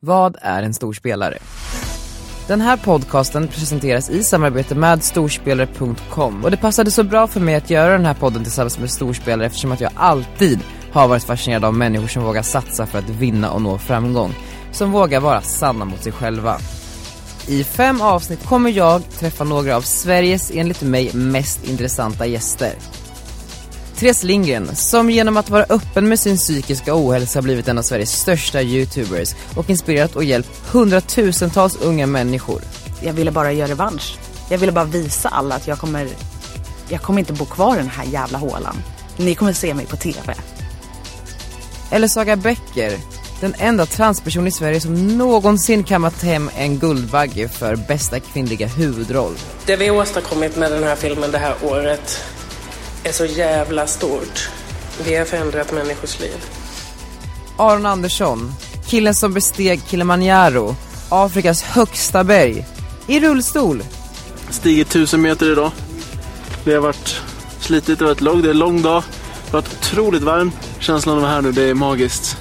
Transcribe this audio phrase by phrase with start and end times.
[0.00, 1.38] Vad är en storspelare?
[2.46, 7.54] Den här podcasten presenteras i samarbete med storspelare.com och det passade så bra för mig
[7.54, 10.60] att göra den här podden tillsammans med storspelare eftersom att jag alltid
[10.92, 14.34] har varit fascinerad av människor som vågar satsa för att vinna och nå framgång.
[14.72, 16.58] Som vågar vara sanna mot sig själva.
[17.48, 22.72] I fem avsnitt kommer jag träffa några av Sveriges, enligt mig, mest intressanta gäster.
[23.98, 28.12] Therese Lindgren, som genom att vara öppen med sin psykiska ohälsa blivit en av Sveriges
[28.12, 32.62] största youtubers och inspirerat och hjälpt hundratusentals unga människor.
[33.02, 34.18] Jag ville bara göra revansch.
[34.50, 36.08] Jag ville bara visa alla att jag kommer,
[36.88, 38.76] jag kommer inte bo kvar i den här jävla hålan.
[39.16, 40.34] Ni kommer se mig på TV.
[41.90, 42.96] Eller Saga Becker,
[43.40, 49.34] den enda transperson i Sverige som någonsin kammat hem en Guldbagge för bästa kvinnliga huvudroll.
[49.66, 52.24] Det vi har åstadkommit med den här filmen det här året
[53.04, 54.48] är så jävla stort.
[55.04, 56.44] Vi har förändrat människors liv.
[57.56, 58.54] Aron Andersson,
[58.86, 60.76] killen som besteg Kilimanjaro,
[61.08, 62.66] Afrikas högsta berg,
[63.06, 63.82] i rullstol.
[64.50, 65.70] Stigit tusen meter idag.
[66.64, 67.20] Det har varit
[67.60, 69.02] slitigt, det har varit långt, det är en lång dag.
[69.44, 70.54] Det har varit otroligt varmt.
[70.78, 72.36] Känslan av att vara här nu, det är magiskt.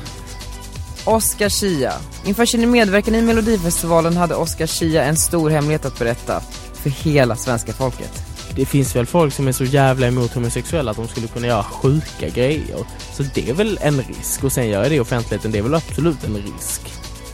[1.06, 1.94] Oscar Schia.
[2.26, 6.42] Inför sin medverkan i Melodifestivalen hade Oscar Schia en stor hemlighet att berätta
[6.74, 8.12] för hela svenska folket.
[8.58, 11.64] Det finns väl folk som är så jävla emot homosexuella att de skulle kunna göra
[11.64, 12.78] sjuka grejer.
[13.14, 14.44] Så det är väl en risk.
[14.44, 16.82] Och sen göra det i offentligheten, det är väl absolut en risk.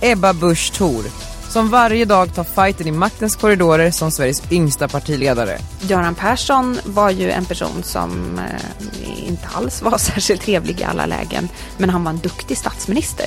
[0.02, 1.04] Ebba Busch Thor,
[1.50, 5.58] som varje dag tar fighten i maktens korridorer som Sveriges yngsta partiledare.
[5.82, 11.06] Göran Persson var ju en person som eh, inte alls var särskilt trevlig i alla
[11.06, 11.50] lägen.
[11.78, 13.26] Men han var en duktig statsminister.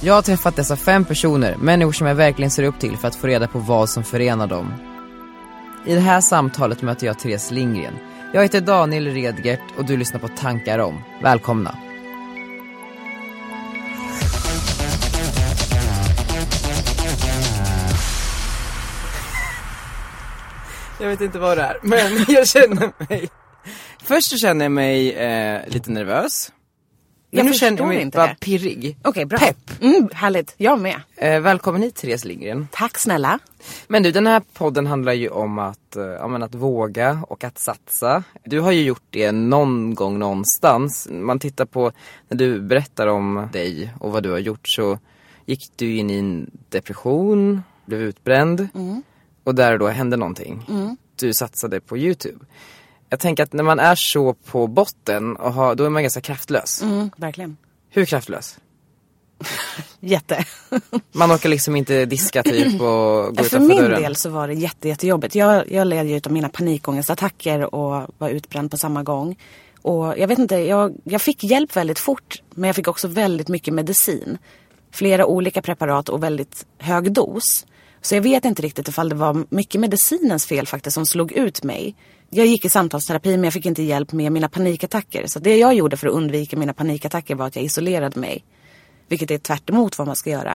[0.00, 3.16] Jag har träffat dessa fem personer, människor som jag verkligen ser upp till för att
[3.16, 4.95] få reda på vad som förenar dem.
[5.86, 7.98] I det här samtalet möter jag Therese Lindgren.
[8.32, 11.00] Jag heter Daniel Redgert och du lyssnar på Tankar om.
[11.22, 11.78] Välkomna!
[21.00, 23.28] Jag vet inte vad det är, men jag känner mig...
[24.02, 26.52] Först så känner jag mig eh, lite nervös.
[27.30, 28.36] Men Jag nu känner jag mig inte bara det.
[28.40, 28.96] pirrig.
[29.02, 29.38] Okej, bra.
[29.38, 29.82] Pepp.
[29.82, 30.54] Mm, härligt.
[30.56, 31.00] Jag med.
[31.16, 32.68] Eh, välkommen hit Therese Lindgren.
[32.72, 33.38] Tack snälla.
[33.88, 37.58] Men du, den här podden handlar ju om att, eh, men att våga och att
[37.58, 38.22] satsa.
[38.44, 41.08] Du har ju gjort det någon gång någonstans.
[41.10, 41.92] Man tittar på,
[42.28, 44.98] när du berättar om dig och vad du har gjort så
[45.46, 48.68] gick du in i en depression, blev utbränd
[49.44, 50.66] och där då hände någonting.
[51.16, 52.38] Du satsade på Youtube.
[53.08, 56.20] Jag tänker att när man är så på botten, och har, då är man ganska
[56.20, 56.82] kraftlös.
[56.82, 57.56] Mm, verkligen.
[57.90, 58.58] Hur kraftlös?
[60.00, 60.44] Jätte.
[61.12, 64.02] Man orkar liksom inte diska typ och gå För utanför min dörren.
[64.02, 65.34] del så var det jätte, jättejobbigt.
[65.34, 69.38] Jag, jag led ju av mina panikångestattacker och var utbränd på samma gång.
[69.82, 72.42] Och jag vet inte, jag, jag fick hjälp väldigt fort.
[72.54, 74.38] Men jag fick också väldigt mycket medicin.
[74.92, 77.66] Flera olika preparat och väldigt hög dos.
[78.00, 81.62] Så jag vet inte riktigt ifall det var mycket medicinens fel faktiskt som slog ut
[81.62, 81.94] mig.
[82.30, 85.26] Jag gick i samtalsterapi men jag fick inte hjälp med mina panikattacker.
[85.26, 88.44] Så det jag gjorde för att undvika mina panikattacker var att jag isolerade mig.
[89.08, 90.52] Vilket är tvärt emot vad man ska göra.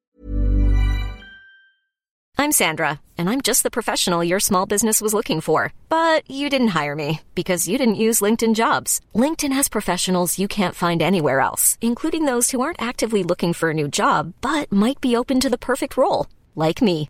[2.38, 5.74] I'm Sandra, and I'm just the professional your small business was looking for.
[5.90, 9.00] But you didn't hire me because you didn't use LinkedIn jobs.
[9.14, 13.70] LinkedIn has professionals you can't find anywhere else, including those who aren't actively looking for
[13.70, 17.09] a new job but might be open to the perfect role, like me.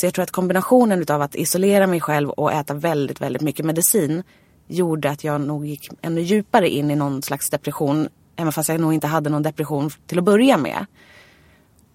[0.00, 3.66] Så jag tror att kombinationen av att isolera mig själv och äta väldigt, väldigt mycket
[3.66, 4.22] medicin
[4.66, 8.08] gjorde att jag nog gick ännu djupare in i någon slags depression.
[8.36, 10.86] Även fast jag nog inte hade någon depression till att börja med.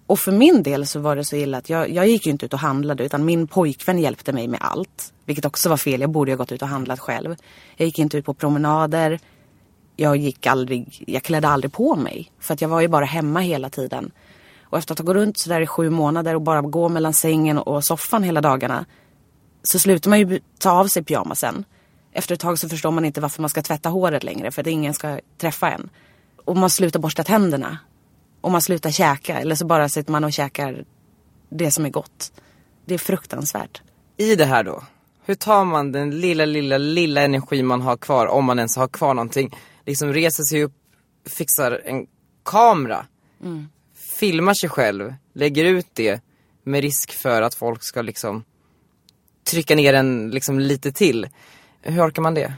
[0.06, 2.46] Och för min del så var det så illa att jag, jag gick ju inte
[2.46, 5.12] ut och handlade utan min pojkvän hjälpte mig med allt.
[5.24, 7.36] Vilket också var fel, jag borde ha gått ut och handlat själv.
[7.76, 9.20] Jag gick inte ut på promenader.
[9.96, 12.32] Jag gick aldrig, jag klädde aldrig på mig.
[12.40, 14.10] För att jag var ju bara hemma hela tiden.
[14.70, 17.58] Och efter att ha gått runt sådär i sju månader och bara gå mellan sängen
[17.58, 18.86] och soffan hela dagarna.
[19.62, 21.64] Så slutar man ju ta av sig pyjamasen.
[22.12, 24.66] Efter ett tag så förstår man inte varför man ska tvätta håret längre för att
[24.66, 25.90] ingen ska träffa en.
[26.44, 27.78] och man slutar borsta tänderna.
[28.40, 29.38] Och man slutar käka.
[29.38, 30.84] Eller så bara sitter man och käkar
[31.48, 32.32] det som är gott.
[32.84, 33.82] Det är fruktansvärt.
[34.16, 34.82] I det här då,
[35.24, 38.88] hur tar man den lilla, lilla, lilla energi man har kvar, om man ens har
[38.88, 40.72] kvar någonting, liksom reser sig upp,
[41.26, 42.06] fixar en
[42.44, 43.06] kamera,
[44.18, 46.20] filmar sig själv, lägger ut det
[46.62, 48.44] med risk för att folk ska liksom
[49.50, 51.28] trycka ner en liksom lite till.
[51.82, 52.54] Hur orkar man det?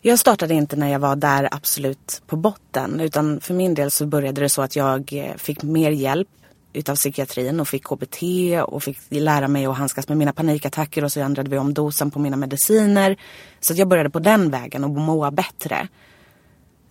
[0.00, 3.00] Jag startade inte när jag var där absolut på botten.
[3.00, 6.28] Utan för min del så började det så att jag eh, fick mer hjälp
[6.72, 8.22] utav psykiatrin och fick KBT
[8.64, 12.10] och fick lära mig att handskas med mina panikattacker och så ändrade vi om dosen
[12.10, 13.16] på mina mediciner.
[13.60, 15.88] Så att jag började på den vägen och må bättre.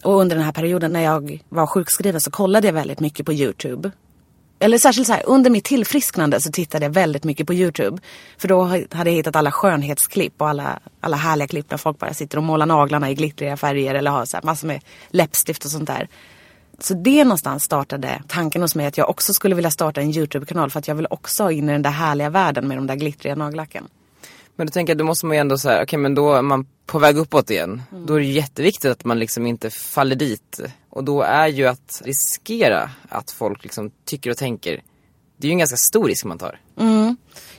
[0.07, 3.33] Och under den här perioden när jag var sjukskriven så kollade jag väldigt mycket på
[3.33, 3.91] YouTube.
[4.59, 7.97] Eller särskilt så här, under mitt tillfrisknande så tittade jag väldigt mycket på YouTube.
[8.37, 12.13] För då hade jag hittat alla skönhetsklipp och alla, alla härliga klipp där folk bara
[12.13, 15.71] sitter och målar naglarna i glittriga färger eller har så här massor med läppstift och
[15.71, 16.07] sånt där.
[16.79, 20.69] Så det någonstans startade tanken hos mig att jag också skulle vilja starta en YouTube-kanal
[20.69, 23.35] för att jag vill också in i den där härliga världen med de där glittriga
[23.35, 23.87] nagellacken.
[24.57, 26.67] Men då tänker jag, då måste man ju ändå säga, okej men då är man
[26.85, 27.81] på väg uppåt igen.
[27.91, 30.59] Då är det jätteviktigt att man liksom inte faller dit.
[30.89, 34.81] Och då är ju att riskera att folk liksom tycker och tänker.
[35.37, 36.59] Det är ju en ganska stor risk man tar.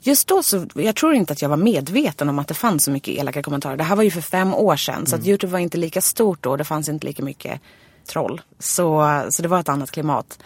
[0.00, 2.90] Just då så, jag tror inte att jag var medveten om att det fanns så
[2.90, 3.76] mycket elaka kommentarer.
[3.76, 6.42] Det här var ju för fem år sedan så att Youtube var inte lika stort
[6.42, 6.56] då.
[6.56, 7.60] Det fanns inte lika mycket
[8.06, 8.40] troll.
[8.58, 10.38] Så, så det var ett annat klimat.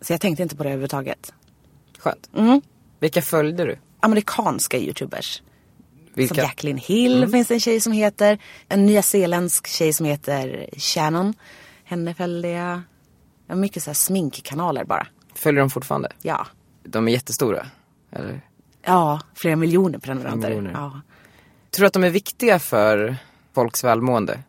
[0.00, 1.32] Så jag tänkte inte på det överhuvudtaget.
[1.98, 2.30] Skönt.
[3.00, 3.78] Vilka följde du?
[4.00, 5.42] Amerikanska Youtubers.
[6.14, 6.34] Vilka?
[6.34, 8.38] Som Jacqueline Hill finns det en tjej som heter.
[8.68, 11.34] En nyzeeländsk tjej som heter Shannon.
[11.84, 12.80] Henne följde jag.
[13.46, 15.06] Ja, Mycket så här sminkkanaler bara.
[15.34, 16.12] Följer de fortfarande?
[16.22, 16.46] Ja.
[16.84, 17.66] De är jättestora?
[18.12, 18.40] Eller?
[18.84, 20.48] Ja, flera miljoner prenumeranter.
[20.48, 20.70] miljoner.
[20.70, 21.00] Ja.
[21.70, 23.16] Tror du att de är viktiga för
[23.54, 24.42] folks välmående?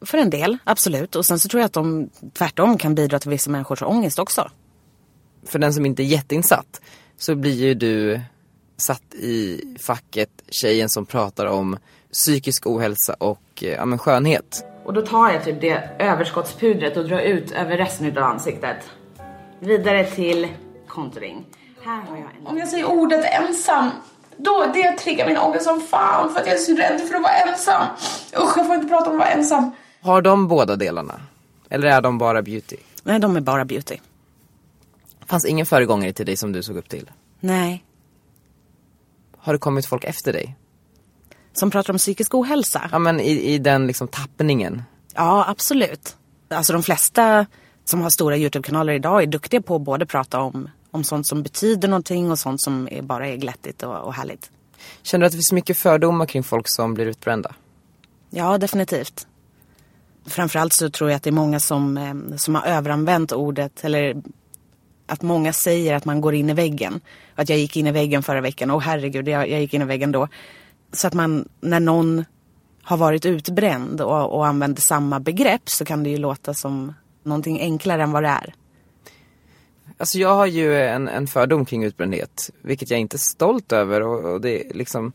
[0.00, 1.16] För en del, absolut.
[1.16, 4.50] Och sen så tror jag att de tvärtom kan bidra till vissa människors ångest också.
[5.46, 6.80] För den som inte är jätteinsatt
[7.16, 8.20] så blir ju du
[8.78, 11.78] satt i facket tjejen som pratar om
[12.12, 14.64] psykisk ohälsa och eh, ja, men skönhet.
[14.84, 18.76] Och då tar jag typ det överskottspudret och drar ut över resten av ansiktet.
[19.60, 20.48] Vidare till
[20.88, 21.44] contouring.
[21.84, 22.46] Här har jag en...
[22.46, 23.90] Om jag säger ordet ensam,
[24.36, 27.22] då det triggar min ångest som fan för att jag är så rädd för att
[27.22, 27.86] vara ensam.
[28.42, 29.70] Usch, jag får inte prata om att vara ensam.
[30.00, 31.20] Har de båda delarna?
[31.68, 32.76] Eller är de bara beauty?
[33.02, 33.96] Nej, de är bara beauty.
[35.26, 37.10] Fanns ingen föregångare till dig som du såg upp till?
[37.40, 37.84] Nej.
[39.48, 40.56] Har det kommit folk efter dig?
[41.52, 42.88] Som pratar om psykisk ohälsa?
[42.92, 44.82] Ja men i, i den liksom tappningen.
[45.14, 46.16] Ja, absolut.
[46.48, 47.46] Alltså de flesta
[47.84, 51.42] som har stora YouTube-kanaler idag är duktiga på att både prata om, om sånt som
[51.42, 54.50] betyder någonting och sånt som är, bara är glättigt och, och härligt.
[55.02, 57.54] Känner du att det finns mycket fördomar kring folk som blir utbrända?
[58.30, 59.26] Ja, definitivt.
[60.26, 64.22] Framförallt så tror jag att det är många som, eh, som har överanvänt ordet eller
[65.08, 67.00] att många säger att man går in i väggen.
[67.34, 68.70] Att jag gick in i väggen förra veckan.
[68.70, 70.28] Åh herregud, jag, jag gick in i väggen då.
[70.92, 72.24] Så att man, när någon
[72.82, 77.60] har varit utbränd och, och använder samma begrepp så kan det ju låta som någonting
[77.60, 78.54] enklare än vad det är.
[79.98, 84.02] Alltså jag har ju en, en fördom kring utbrändhet, vilket jag inte är stolt över
[84.02, 85.12] och, och det är liksom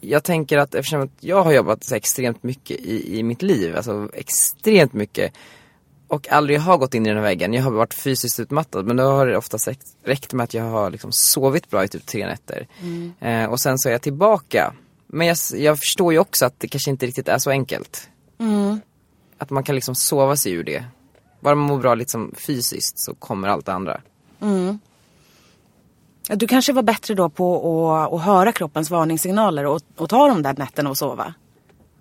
[0.00, 3.76] Jag tänker att eftersom att jag har jobbat så extremt mycket i, i mitt liv,
[3.76, 5.32] alltså extremt mycket
[6.12, 7.52] och aldrig har gått in i den här väggen.
[7.52, 10.64] Jag har varit fysiskt utmattad men då har det oftast räckt, räckt med att jag
[10.64, 12.66] har liksom sovit bra i typ tre nätter.
[13.20, 14.72] Eh, och sen så är jag tillbaka.
[15.06, 18.08] Men jag, jag förstår ju också att det kanske inte riktigt är så enkelt.
[19.38, 20.84] Att man kan liksom sova sig ur det.
[21.40, 24.00] Bara man mår bra liksom fysiskt så kommer allt det andra.
[26.28, 30.28] Ja, Du kanske var bättre då på att, att höra kroppens varningssignaler och, och ta
[30.28, 31.34] de där nätterna och sova.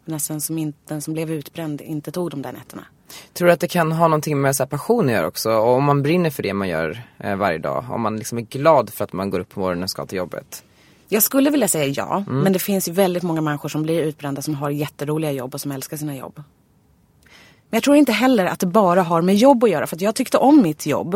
[0.06, 2.86] Men den som, inte, den som blev utbränd inte tog de där nätterna.
[3.34, 5.52] Tror du att det kan ha någonting med så passion att göra också?
[5.52, 7.86] Och om man brinner för det man gör eh, varje dag.
[7.90, 10.18] Om man liksom är glad för att man går upp på morgonen och ska till
[10.18, 10.64] jobbet.
[11.10, 14.42] Jag skulle vilja säga ja, men det finns ju väldigt många människor som blir utbrända
[14.42, 16.36] som har jätteroliga jobb och som älskar sina jobb.
[17.70, 20.02] Men jag tror inte heller att det bara har med jobb att göra för att
[20.02, 21.16] jag tyckte om mitt jobb.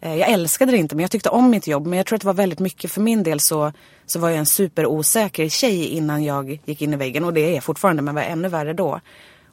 [0.00, 1.86] Eh, Jag älskade det inte men jag tyckte om mitt jobb.
[1.86, 3.72] Men jag tror att det var väldigt mycket för min del så,
[4.06, 7.24] så var jag en superosäker tjej innan jag gick in i väggen.
[7.24, 9.00] Och det är jag fortfarande men var ännu värre då.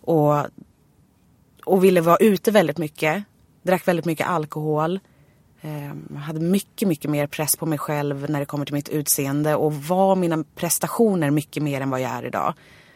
[0.02, 0.36] Och,
[1.66, 3.24] och ville vara ute väldigt mycket.
[3.64, 5.00] Drack väldigt mycket alkohol.
[5.62, 9.56] Eh, hade mycket, mycket mer press på mig själv när det kommer till mitt utseende.
[9.56, 12.54] Och var mina prestationer mycket mer än vad jag är idag.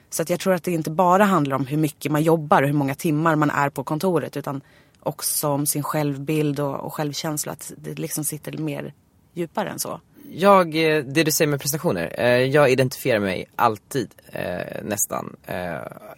[0.09, 2.67] Så att jag tror att det inte bara handlar om hur mycket man jobbar och
[2.67, 4.37] hur många timmar man är på kontoret.
[4.37, 4.61] Utan
[4.99, 7.51] också om sin självbild och, och självkänsla.
[7.51, 8.93] Att det liksom sitter mer
[9.33, 10.01] djupare än så.
[10.31, 12.15] Jag, eh, det du säger med prestationer.
[12.17, 15.35] eh, Jag identifierar mig alltid eh, nästan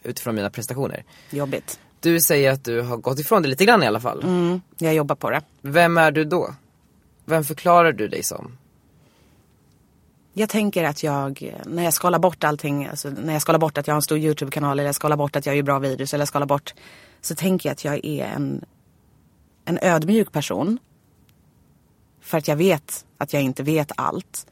[0.03, 1.03] utifrån mina prestationer.
[1.29, 1.79] Jobbigt.
[2.01, 4.23] Du säger att du har gått ifrån det lite grann i alla fall.
[4.23, 5.41] Mm, jag jobbar på det.
[5.61, 6.55] Vem är du då?
[7.25, 8.57] Vem förklarar du dig som?
[10.33, 13.87] Jag tänker att jag, när jag skalar bort allting, alltså när jag skalar bort att
[13.87, 16.21] jag har en stor YouTube-kanal eller jag skalar bort att jag gör bra videos eller
[16.21, 16.73] jag skalar bort,
[17.21, 18.65] så tänker jag att jag är en,
[19.65, 20.79] en ödmjuk person.
[22.21, 24.47] För att jag vet att jag inte vet allt.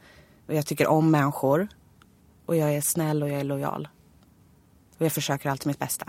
[0.48, 1.68] Och jag tycker om människor.
[2.46, 3.88] Och jag är snäll och jag är lojal.
[4.98, 6.06] Och jag försöker alltid mitt bästa.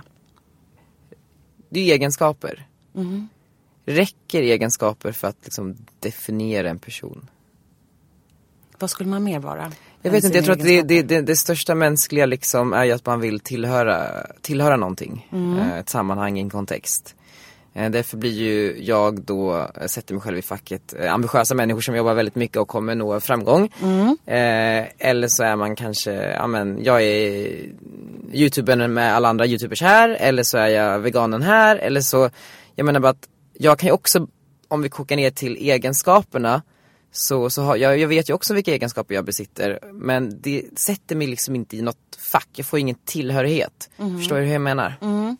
[1.70, 2.66] Det är egenskaper.
[2.94, 3.28] Mm.
[3.84, 7.28] Räcker egenskaper för att liksom definiera en person?
[8.78, 9.72] Vad skulle man mer vara?
[10.02, 12.92] Jag vet inte, jag tror att det, det, det, det största mänskliga liksom är ju
[12.92, 15.28] att man vill tillhöra, tillhöra någonting.
[15.32, 15.58] Mm.
[15.58, 17.14] Eh, Ett sammanhang, en kontext.
[17.74, 21.80] Eh, Därför blir ju jag då, jag sätter mig själv i facket, eh, ambitiösa människor
[21.80, 23.72] som jobbar väldigt mycket och kommer nå framgång.
[23.82, 24.08] Mm.
[24.26, 27.58] Eh, eller så är man kanske, ja men jag är
[28.32, 32.30] youtubern med alla andra youtubers här, eller så är jag veganen här, eller så,
[32.74, 34.26] jag menar bara att jag kan ju också,
[34.68, 36.62] om vi kokar ner till egenskaperna,
[37.12, 41.16] så, så har, jag, jag vet ju också vilka egenskaper jag besitter, men det sätter
[41.16, 43.90] mig liksom inte i något fack, jag får ingen tillhörighet.
[43.96, 44.18] Mhm.
[44.18, 44.94] Förstår du hur jag menar?
[45.00, 45.36] Mm.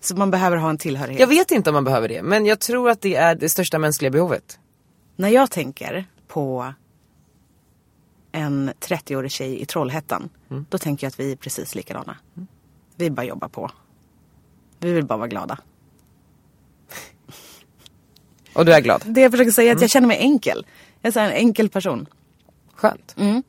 [0.00, 1.20] Så man behöver ha en tillhörighet?
[1.20, 3.78] Jag vet inte om man behöver det, men jag tror att det är det största
[3.78, 4.58] mänskliga behovet.
[5.16, 6.74] När jag tänker på
[8.32, 10.66] en 30-årig tjej i Trollhättan, Mm.
[10.68, 12.16] då tänker jag att vi är precis likadana.
[12.96, 13.70] Vi bara jobbar på.
[14.78, 15.58] Vi vill bara vara glada.
[18.52, 19.02] Och du är glad?
[19.06, 19.82] Det jag försöker säga är att Mm.
[19.82, 20.66] jag känner mig enkel.
[21.00, 22.06] Jag är en enkel person.
[22.74, 23.14] Skönt.
[23.18, 23.42] Mm.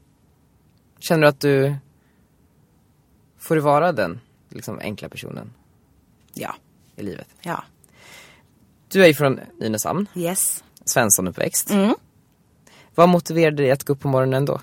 [0.99, 1.75] Känner du att du
[3.37, 5.53] får du vara den liksom, enkla personen
[6.39, 6.55] Ja.
[6.95, 7.27] i livet?
[7.41, 7.63] Ja.
[8.91, 10.63] Du är ju från Nynäshamn, Yes.
[10.85, 11.69] Svensson-uppväxt.
[11.71, 11.95] Mm.
[12.95, 14.61] Vad motiverade dig att gå upp på morgonen då?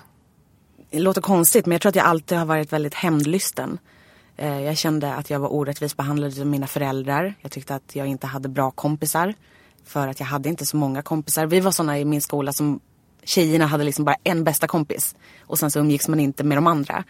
[0.89, 3.79] Det låter konstigt men jag tror att jag alltid har varit väldigt hämndlysten.
[4.37, 7.33] Eh, Jag kände att jag var orättvist behandlad av mina föräldrar.
[7.41, 9.33] Jag tyckte att jag inte hade bra kompisar.
[9.83, 11.45] För att jag hade inte så många kompisar.
[11.45, 12.79] Vi var sådana i min skola som
[13.23, 15.15] tjejerna hade liksom bara en bästa kompis.
[15.41, 17.03] Och sen så umgicks man inte med de andra.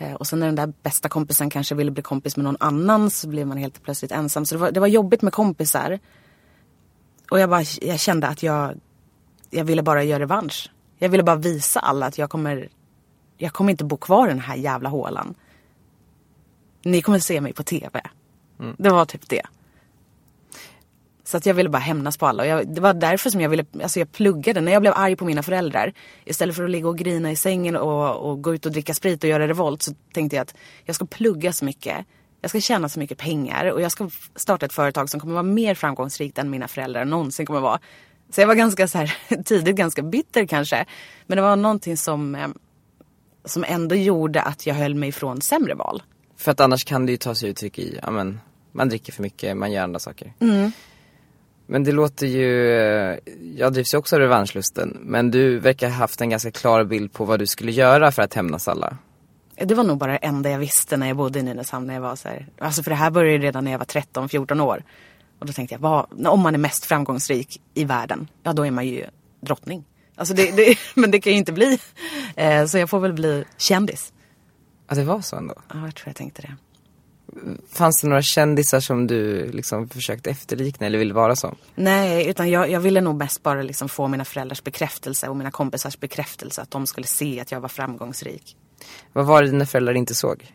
[0.00, 3.10] Eh, Och sen när den där bästa kompisen kanske ville bli kompis med någon annan
[3.10, 4.46] så blev man helt plötsligt ensam.
[4.46, 5.98] Så det var, det var jobbigt med kompisar.
[7.30, 8.80] Och jag, bara, jag kände att jag,
[9.50, 10.70] jag ville bara göra revansch.
[10.98, 12.68] Jag ville bara visa alla att jag kommer,
[13.38, 15.34] jag kommer inte bo kvar i den här jävla hålan.
[16.82, 18.00] Ni kommer se mig på TV.
[18.78, 19.42] Det var typ det.
[21.30, 22.42] Så att jag ville bara hämnas på alla.
[22.42, 24.60] Och jag, det var därför som jag ville, alltså jag pluggade.
[24.60, 25.92] När jag blev arg på mina föräldrar.
[26.24, 29.24] Istället för att ligga och grina i sängen och, och gå ut och dricka sprit
[29.24, 29.82] och göra revolt.
[29.82, 32.06] Så tänkte jag att jag ska plugga så mycket.
[32.40, 33.72] Jag ska tjäna så mycket pengar.
[33.72, 37.46] Och jag ska starta ett företag som kommer vara mer framgångsrikt än mina föräldrar någonsin
[37.46, 37.80] kommer vara.
[38.30, 40.84] Så jag var ganska så här, tidigt ganska bitter kanske.
[41.26, 42.48] Men det var någonting som, eh,
[43.44, 46.02] som ändå gjorde att jag höll mig ifrån sämre val.
[46.36, 48.40] För att annars kan det ju ta sig uttryck i, ja men,
[48.72, 50.32] man dricker för mycket, man gör andra saker.
[50.40, 50.72] Mm.
[51.72, 53.18] Men det låter ju, eh,
[53.56, 57.12] jag drivs ju också av revanschlusten, men du verkar ha haft en ganska klar bild
[57.12, 58.96] på vad du skulle göra för att hämnas alla.
[59.54, 61.86] Det var nog bara det enda jag visste när jag bodde i Nynäshamn.
[61.86, 63.86] När jag var så här, alltså för det här började ju redan när jag var
[63.86, 64.84] 13-14 år.
[65.38, 68.70] Och då tänkte jag, vad, om man är mest framgångsrik i världen, ja då är
[68.70, 69.06] man ju
[69.40, 69.84] drottning.
[70.16, 71.78] Alltså det, det, men det kan ju inte bli.
[72.36, 74.12] Eh, så jag får väl bli kändis.
[74.88, 75.54] Ja det var så ändå.
[75.68, 76.56] Ja, jag tror jag tänkte det.
[77.72, 81.56] Fanns det några kändisar som du liksom försökte efterlikna eller ville vara som?
[81.74, 85.50] Nej, utan jag, jag ville nog mest bara liksom få mina föräldrars bekräftelse och mina
[85.50, 86.62] kompisars bekräftelse.
[86.62, 88.56] Att de skulle se att jag var framgångsrik.
[89.12, 90.54] Vad var det dina föräldrar inte såg?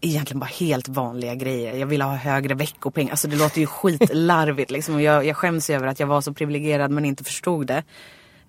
[0.00, 1.74] egentligen bara helt vanliga grejer.
[1.76, 3.10] Jag ville ha högre veckopeng.
[3.10, 5.02] Alltså det låter ju skitlarvigt liksom.
[5.02, 7.84] Jag, jag skäms över att jag var så privilegierad men inte förstod det.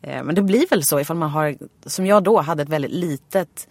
[0.02, 1.56] Eh, Men det blir väl så ifall man har,
[1.86, 3.68] som jag då hade ett väldigt litet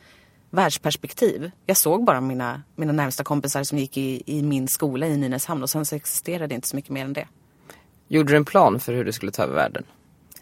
[0.52, 1.50] världsperspektiv.
[1.66, 5.62] Jag såg bara mina, mina närmsta kompisar som gick i, i min skola i Nynäshamn
[5.62, 7.28] och sen så existerade inte så mycket mer än det.
[8.08, 9.84] Gjorde du en plan för hur du skulle ta över världen?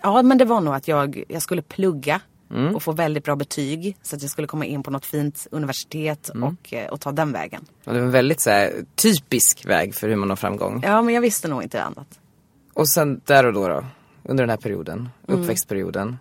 [0.02, 2.20] Ja men det var nog att jag, jag skulle plugga
[2.54, 2.74] Mm.
[2.74, 6.28] och få väldigt bra betyg så att jag skulle komma in på något fint universitet
[6.28, 7.64] och, eh, och ta den vägen.
[7.84, 10.80] Och det var en väldigt så här, typisk väg för hur man når framgång.
[10.86, 12.20] Ja men jag visste nog inte annat.
[12.74, 13.84] Och sen där och då då,
[14.22, 15.40] under den här perioden, Mm.
[15.40, 16.16] uppväxtperioden.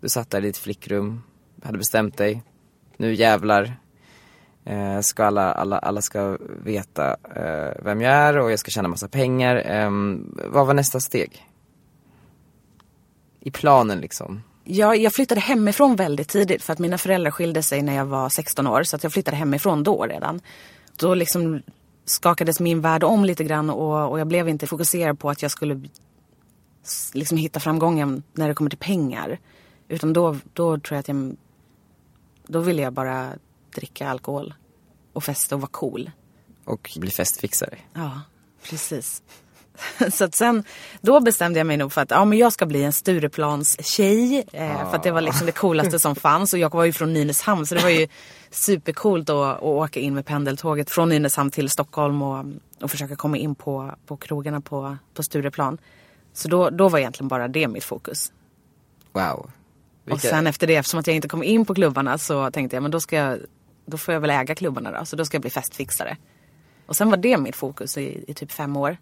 [0.00, 1.22] Du satt där i ditt flickrum,
[1.62, 2.42] hade bestämt dig.
[3.00, 3.76] Nu jävlar
[4.64, 8.88] eh, ska alla, alla, alla ska veta eh, vem jag är och jag ska tjäna
[8.88, 9.56] massa pengar.
[9.56, 9.90] Eh,
[10.50, 11.46] vad var nästa steg?
[13.40, 14.42] I planen liksom.
[14.64, 18.28] Jag, jag flyttade hemifrån väldigt tidigt för att mina föräldrar skilde sig när jag var
[18.28, 18.82] 16 år.
[18.82, 20.40] Så att jag flyttade hemifrån då redan.
[20.96, 21.62] Då liksom
[22.04, 25.50] skakades min värld om lite grann och, och jag blev inte fokuserad på att jag
[25.50, 25.80] skulle
[27.12, 29.38] liksom hitta framgången när det kommer till pengar.
[29.88, 31.36] Utan då, då tror jag att jag,
[32.48, 33.32] då ville jag bara
[33.74, 34.54] dricka alkohol
[35.12, 36.10] och festa och vara cool.
[36.64, 37.78] och bli festfixare.
[37.92, 38.20] Ja,
[38.62, 39.22] precis.
[40.12, 40.64] Så att sen,
[41.00, 44.44] då bestämde jag mig nog för att ja, men jag ska bli en Stureplans tjej.
[44.52, 46.52] Eh, För att det var liksom det coolaste som fanns.
[46.52, 48.08] Och jag var ju från Nynäshamn så det var ju
[48.50, 52.44] supercoolt att, att åka in med pendeltåget från Nynäshamn till Stockholm och,
[52.82, 55.78] och försöka komma in på, på krogarna på, på Stureplan.
[56.32, 58.32] Så då, då var egentligen bara det mitt fokus.
[59.12, 59.50] Wow.
[60.12, 62.82] Och sen efter det, eftersom att jag inte kom in på klubbarna så tänkte jag
[62.82, 63.38] men då ska jag,
[63.86, 65.04] då får jag väl äga klubbarna då.
[65.04, 66.16] Så då ska jag bli festfixare.
[66.86, 68.96] Och sen var det mitt fokus i, i typ fem år.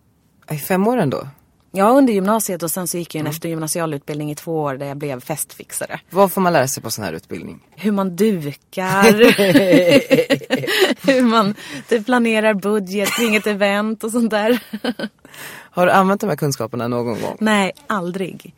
[0.50, 1.28] I fem år ändå?
[1.72, 4.86] Ja, under gymnasiet och sen så gick jag en eftergymnasial utbildning i två år där
[4.86, 6.00] jag blev festfixare.
[6.10, 7.60] Vad får man lära sig på sån här utbildning?
[7.70, 9.12] Hur man dukar.
[11.06, 11.54] Hur man
[11.88, 14.60] typ planerar budget kring ett event och sånt där.
[15.48, 17.36] Har du använt de här kunskaperna någon gång?
[17.40, 18.54] Nej, aldrig.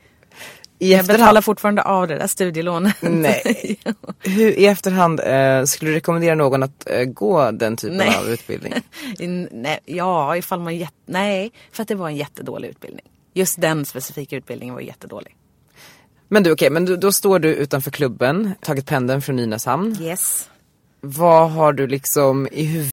[0.80, 1.20] I Jag efterhand?
[1.20, 2.96] betalar fortfarande av det där studielånet.
[3.00, 3.78] Nej.
[4.20, 8.16] Hur, I efterhand, eh, skulle du rekommendera någon att eh, gå den typen Nej.
[8.16, 8.74] av utbildning?
[9.18, 10.76] In- nej, ja, ifall man...
[10.76, 13.04] Jätt- nej, för att det var en jättedålig utbildning.
[13.34, 15.36] Just den specifika utbildningen var jättedålig.
[16.28, 19.96] Men du, okej, men du, då står du utanför klubben, tagit pendeln från Nynäshamn.
[20.02, 20.48] Yes.
[21.00, 22.92] Vad har du liksom i huvudet?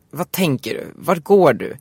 [0.11, 0.91] Vad tänker du?
[0.95, 1.77] Vart går du?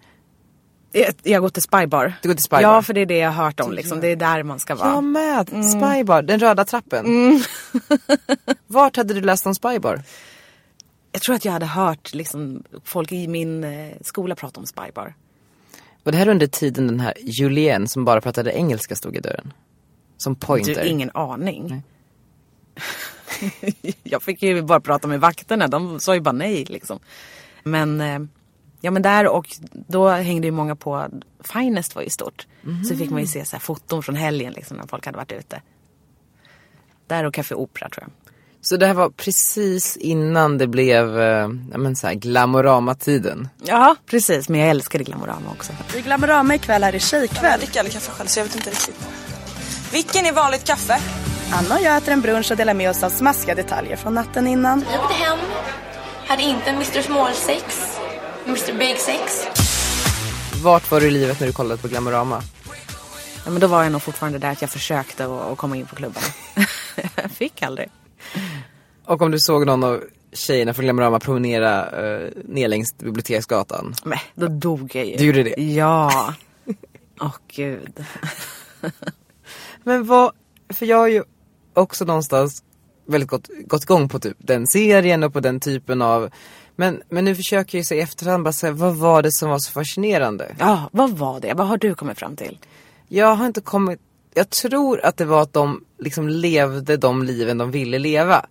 [0.92, 2.14] Jag, jag går till Spybar.
[2.22, 2.62] Du går till Spybar?
[2.62, 3.72] Ja, för det är det jag har hört om.
[3.72, 4.00] Liksom.
[4.00, 4.88] Det är där man ska vara.
[4.88, 5.48] Jag med!
[5.48, 7.04] Spybar, den röda trappen.
[8.66, 10.02] Vart hade du läst om Spybar?
[11.12, 15.14] Jag tror att jag hade hört liksom, folk i min eh, skola prata om Spybar.
[16.02, 19.52] Och det här under tiden den här Julien som bara pratade engelska stod i dörren.
[20.16, 20.82] Som pointer.
[20.82, 21.82] Du, ingen aning.
[24.02, 25.68] jag fick ju bara prata med vakterna.
[25.68, 26.98] De sa ju bara nej liksom.
[27.62, 28.18] Men, eh,
[28.80, 31.08] ja men där och då hängde ju många på,
[31.40, 32.46] Finest var ju stort.
[32.88, 35.32] Så fick man ju se så här foton från helgen liksom när folk hade varit
[35.32, 35.62] ute.
[37.06, 38.12] Där och Café Opera tror jag.
[38.62, 43.48] Så det här var precis innan det blev eh, ja, men så här, glamorama-tiden.
[43.64, 44.48] Ja, precis.
[44.48, 45.72] Men jag älskade Glamorama också.
[45.96, 47.50] I Glamorama ikväll är det tjejkväll.
[47.50, 49.08] Jag dricker aldrig kaffe själv så jag vet inte riktigt.
[49.92, 50.98] Vilken är vanligt kaffe?
[51.52, 54.46] Anna och jag äter en brunch och delar med oss av smaskiga detaljer från natten
[54.46, 54.84] innan.
[54.92, 55.38] Jag åkte hem,
[56.30, 57.98] hade inte Mr Small sex,
[58.46, 59.46] Mr Big sex.
[60.62, 62.42] Vart var du i livet när du kollade på Glamorama?
[63.44, 65.96] Ja, men då var jag nog fortfarande där att jag försökte att, komma in på
[65.96, 66.22] klubben.
[67.14, 67.88] jag fick aldrig.
[69.04, 73.94] Och om du såg någon av tjejerna från Glamorama promenera eh, ner längs Biblioteksgatan?
[74.04, 75.16] Men då dog jag ju.
[75.16, 75.62] Du gjorde det?
[75.62, 76.34] Ja.
[77.20, 78.04] Åh gud.
[79.84, 80.32] Men vad,
[80.68, 81.24] för jag har ju
[81.74, 82.62] också någonstans
[83.10, 86.30] väldigt gått, gått igång på typ den serien och på den typen av
[86.76, 89.58] men, men nu försöker jag ju i efterhand bara säga, vad var det som var
[89.58, 90.54] så fascinerande?
[90.58, 91.54] Ja, vad var det?
[91.54, 92.58] Vad har du kommit fram till?
[93.08, 94.00] Jag har inte kommit,
[94.34, 98.46] jag tror att det var att de liksom levde de liven de ville leva.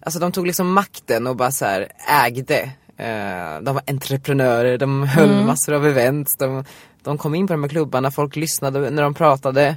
[0.00, 1.88] Alltså de tog liksom makten och bara så här
[2.26, 2.60] ägde.
[2.96, 5.46] Eh, de var entreprenörer, de höll Mm.
[5.46, 6.36] massor av events.
[6.36, 6.64] De,
[7.02, 9.76] de kom in på de här klubbarna, folk lyssnade när de pratade.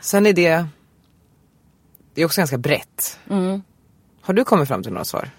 [0.00, 0.66] Sen är det,
[2.16, 3.18] det är också ganska brett.
[3.30, 3.62] Mm.
[4.20, 5.30] Har du kommit fram till några svar?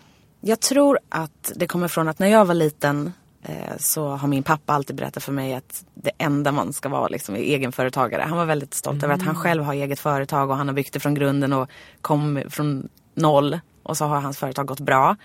[0.41, 3.13] Jag tror att det kommer från att när jag var liten
[3.43, 7.07] eh, så har min pappa alltid berättat för mig att det enda man ska vara
[7.07, 8.21] liksom är egenföretagare.
[8.21, 10.93] Han var väldigt stolt över att han själv har eget företag och han har byggt
[10.93, 11.69] det från grunden och
[12.01, 15.15] kom från noll och så har hans företag gått bra.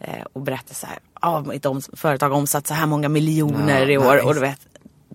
[0.00, 3.80] Eh, och berättar så här, ja mitt om, företag har omsatt så här många miljoner
[3.86, 4.14] Ja, i år.
[4.14, 4.26] nice.
[4.26, 4.66] Och du vet,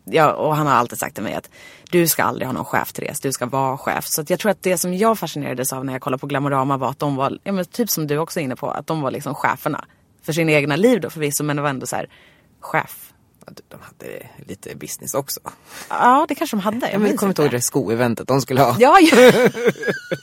[0.06, 1.50] ja, och han har alltid sagt till mig att
[1.92, 4.08] du ska aldrig ha någon chef Therese, du ska vara chef.
[4.08, 6.90] Så jag tror att det som jag fascinerades av när jag kollade på Glamorama var
[6.90, 9.12] att de var, ja, men typ som du också är inne på, att de var
[9.12, 9.86] liksom cheferna.
[10.22, 12.10] För sina egna liv då förvisso, men det var ändå så här,
[12.60, 13.14] chef.
[13.68, 15.40] De hade lite business också.
[15.90, 16.78] Ja, det kanske de hade.
[16.78, 18.76] Jag Jag men, minns kommer inte ihåg det skoeventet de skulle ha.
[18.80, 19.32] Ja, ja.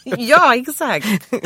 [0.18, 1.07] ja exakt.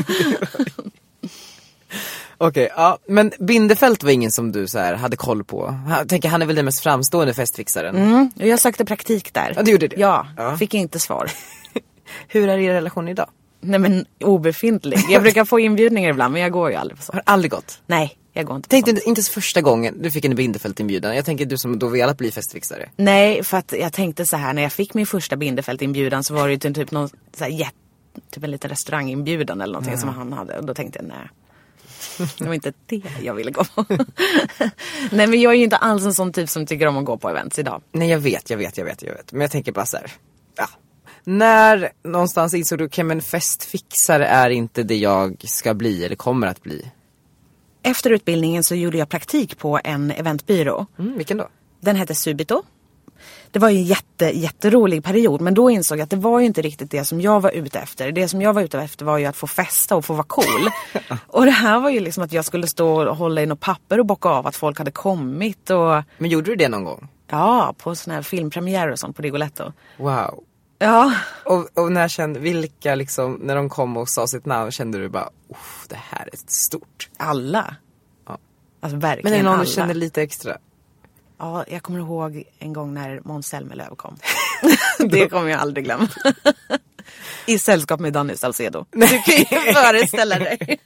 [2.42, 2.98] Okej, ja.
[3.08, 5.74] Men Bindefält var ingen som du så här hade koll på.
[5.88, 7.96] Jag tänker han är väl den mest framstående festfixaren.
[7.96, 9.52] Mm, jag sökte praktik där.
[9.56, 9.96] Ja, du gjorde det?
[10.00, 10.56] Ja, Ja.
[10.56, 11.30] fick inte svar.
[12.28, 13.26] Hur är er relation idag?
[13.60, 14.98] Nej men obefintlig.
[15.08, 17.14] Jag brukar få inbjudningar ibland men jag går ju aldrig på sånt.
[17.14, 17.82] Har aldrig gått?
[17.86, 19.02] Nej, jag går inte på Tänk sånt.
[19.06, 21.16] inte första gången du fick en Bindefält-inbjudan.
[21.16, 22.88] Jag tänker du som då velat bli festfixare.
[22.96, 26.48] Nej, för att jag tänkte så här när jag fick min första Bindefält-inbjudan så var
[26.48, 27.74] det ju typ, någon så här, jätt,
[28.30, 30.00] typ en liten restauranginbjudan eller någonting Ja.
[30.00, 30.58] som han hade.
[30.58, 31.30] Och då tänkte jag nej.
[32.38, 33.84] Det var inte det jag ville gå på.
[35.10, 37.16] nej men jag är ju inte alls en sån typ som tycker om att gå
[37.16, 37.82] på events idag.
[37.92, 39.32] Nej jag vet, jag vet, jag vet, jag vet.
[39.32, 40.12] Men jag tänker bara så här.
[40.56, 40.68] Ja.
[41.24, 46.46] När någonstans insåg du, okej men festfixare är inte det jag ska bli eller kommer
[46.46, 46.90] att bli.
[47.82, 50.86] Efter utbildningen så gjorde jag praktik på en eventbyrå.
[50.98, 51.48] Mm, vilken då?
[51.80, 52.62] Den hette Subito.
[53.52, 56.46] Det var ju en jätte, jätterolig period men då insåg jag att det var ju
[56.46, 58.12] inte riktigt det som jag var ute efter.
[58.12, 60.70] Det som jag var ute efter var ju att få festa och få vara cool.
[61.26, 64.00] och det här var ju liksom att jag skulle stå och hålla i något papper
[64.00, 66.02] och bocka av att folk hade kommit och...
[66.18, 67.08] Men gjorde du det någon gång?
[67.30, 69.72] Ja, på sådana här filmpremiärer och sånt på Rigoletto.
[69.96, 70.44] Wow.
[70.78, 71.12] Ja.
[71.44, 75.08] Och, och när kände, vilka liksom, när de kom och sa sitt namn kände du
[75.08, 77.08] bara, "Uff, det här är stort.
[77.16, 77.74] Alla.
[78.28, 78.38] Ja.
[78.80, 79.64] Alltså verkligen Men är det någon alla.
[79.64, 80.56] du känner lite extra?
[81.40, 84.16] Ja, jag kommer ihåg en gång när Måns Zelmerlöw kom.
[85.10, 86.08] det kommer jag aldrig glömma.
[87.46, 88.84] I sällskap med Danny Saucedo.
[88.90, 90.80] Du kan ju föreställa dig.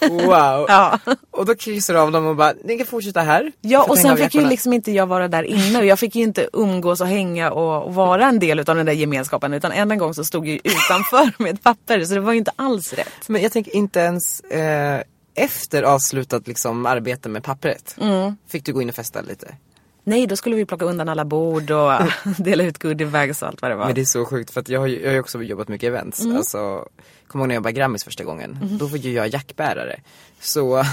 [0.00, 0.66] Wow.
[0.68, 0.98] Ja.
[1.30, 3.52] Och då kryssar du av dem och bara, ni kan fortsätta här.
[3.60, 6.22] Ja och sen fick ju liksom inte jag vara där inne och jag fick ju
[6.22, 9.90] inte umgås och hänga och, och vara en del av den där gemenskapen utan än
[9.90, 12.52] en gång så stod jag ju utanför med ett papper så det var ju inte
[12.56, 13.28] alls rätt.
[13.28, 15.02] Men jag tänker inte ens eh,
[15.34, 17.96] efter avslutat liksom arbete med pappret.
[18.00, 18.36] Mm.
[18.46, 19.56] Fick du gå in och festa lite?
[20.04, 21.92] Nej då skulle vi plocka undan alla bord och
[22.38, 23.86] dela ut goodiebags och allt vad det var.
[23.86, 25.86] Men det är så sjukt för att jag har ju jag har också jobbat mycket
[25.86, 26.20] events.
[26.20, 26.36] Mm.
[26.36, 26.88] Alltså,
[27.26, 28.58] kommer ihåg när jag jobbade Grammis första gången.
[28.62, 28.78] Mhm.
[28.78, 30.00] Då var ju jag jackbärare.
[30.40, 30.84] Så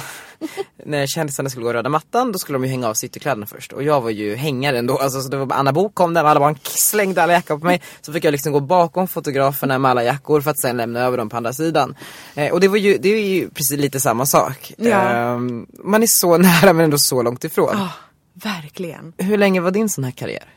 [0.86, 3.74] när kändisarna skulle gå röda mattan då skulle de ju hänga av citykläderna först.
[3.74, 4.98] Och jag var ju hängaren då.
[4.98, 7.66] Alltså, så det var Anna Bok kom där och alla bara slängde alla jackor på
[7.66, 7.82] mig.
[8.02, 11.18] Så fick jag liksom gå bakom fotograferna med alla jackor för att sen lämna över
[11.18, 11.96] dem på andra sidan.
[12.36, 14.74] Eh, och det var ju, det är ju precis lite samma sak.
[14.78, 15.10] Ja.
[15.10, 17.76] Ehm, man är så nära men ändå så långt ifrån.
[17.76, 17.94] Ah,
[18.34, 19.14] verkligen.
[19.18, 20.54] Hur länge var din sån här karriär?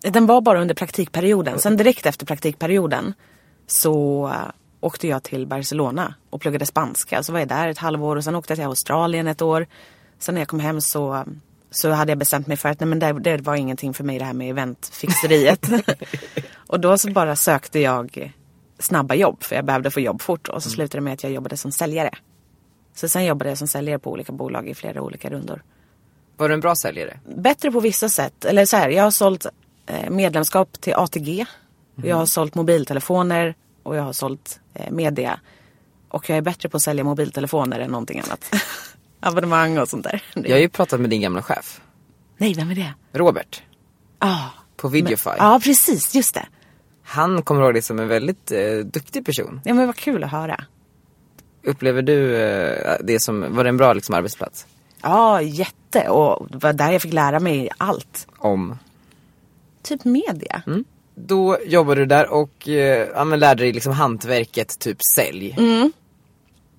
[0.00, 1.58] Den var bara under praktikperioden.
[1.58, 3.14] Sen direkt efter praktikperioden
[3.66, 4.30] så
[4.84, 7.22] åkte jag till Barcelona och pluggade spanska.
[7.22, 9.66] Så var jag där ett halvår och sen åkte jag till Australien ett år.
[10.18, 11.24] Sen när jag kom hem så,
[11.70, 14.18] så hade jag bestämt mig för att nej, men det, det var ingenting för mig
[14.18, 15.68] det här med eventfixeriet.
[16.54, 18.32] och då så bara sökte jag
[18.78, 20.48] snabba jobb för jag behövde få jobb fort.
[20.48, 22.10] Och så slutade det med att jag jobbade som säljare.
[22.94, 25.62] Så sen jobbade jag som säljare på olika bolag i flera olika rundor
[26.36, 27.20] Var du en bra säljare?
[27.36, 28.44] bättre på vissa sätt.
[28.44, 29.46] Eller så här, jag har sålt
[29.86, 31.46] eh, medlemskap till ATG.
[31.96, 35.40] Jag har sålt mobiltelefoner och jag har sålt eh, media.
[36.08, 38.54] Och jag är bättre på att sälja mobiltelefoner än någonting annat.
[39.20, 40.22] Abonnemang och sånt där.
[40.34, 41.80] Jag har ju pratat med din gamla chef,
[42.36, 42.94] Nej, vem är det?
[43.12, 43.62] Robert.
[44.18, 45.30] Ah, På Videofy.
[45.38, 46.14] Ja, precis.
[46.14, 46.46] Just det.
[47.02, 49.60] Han kommer ihåg dig som en väldigt eh, duktig person.
[49.64, 50.64] Ja, men vad kul att höra.
[51.62, 54.66] Upplever du eh, det som, var det en bra liksom, arbetsplats?
[55.02, 56.08] Ja, jätte.
[56.08, 58.26] Och det var där jag fick lära mig allt.
[58.38, 58.78] Om?
[59.82, 60.62] Typ media.
[60.66, 60.84] Mm.
[61.14, 65.54] Då jobbade du där och eh, ja, men lärde dig liksom hantverket, typ sälj.
[65.58, 65.92] Mm.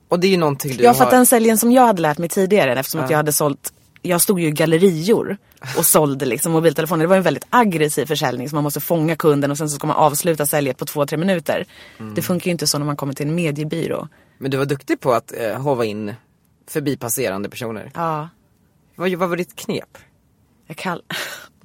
[0.10, 1.06] Och det är ju någonting du Ja, för har...
[1.06, 3.14] att den säljen som jag hade lärt mig tidigare eftersom att Ja.
[3.14, 5.38] jag hade sålt jag stod ju i gallerior
[5.78, 7.04] och sålde liksom mobiltelefoner.
[7.04, 9.88] Det var en väldigt aggressiv försäljning så man måste fånga kunden och sen så ska
[9.88, 11.66] man avsluta säljet på två, tre minuter.
[12.00, 12.14] Mm.
[12.14, 14.08] Det funkar ju inte så när man kommer till en mediebyrå.
[14.38, 16.14] Men du var duktig på att eh, hova in
[16.68, 17.92] förbipasserande personer.
[17.94, 18.30] Ja.
[18.96, 19.98] Vad, vad var ditt knep?
[20.68, 21.02] Jag kan...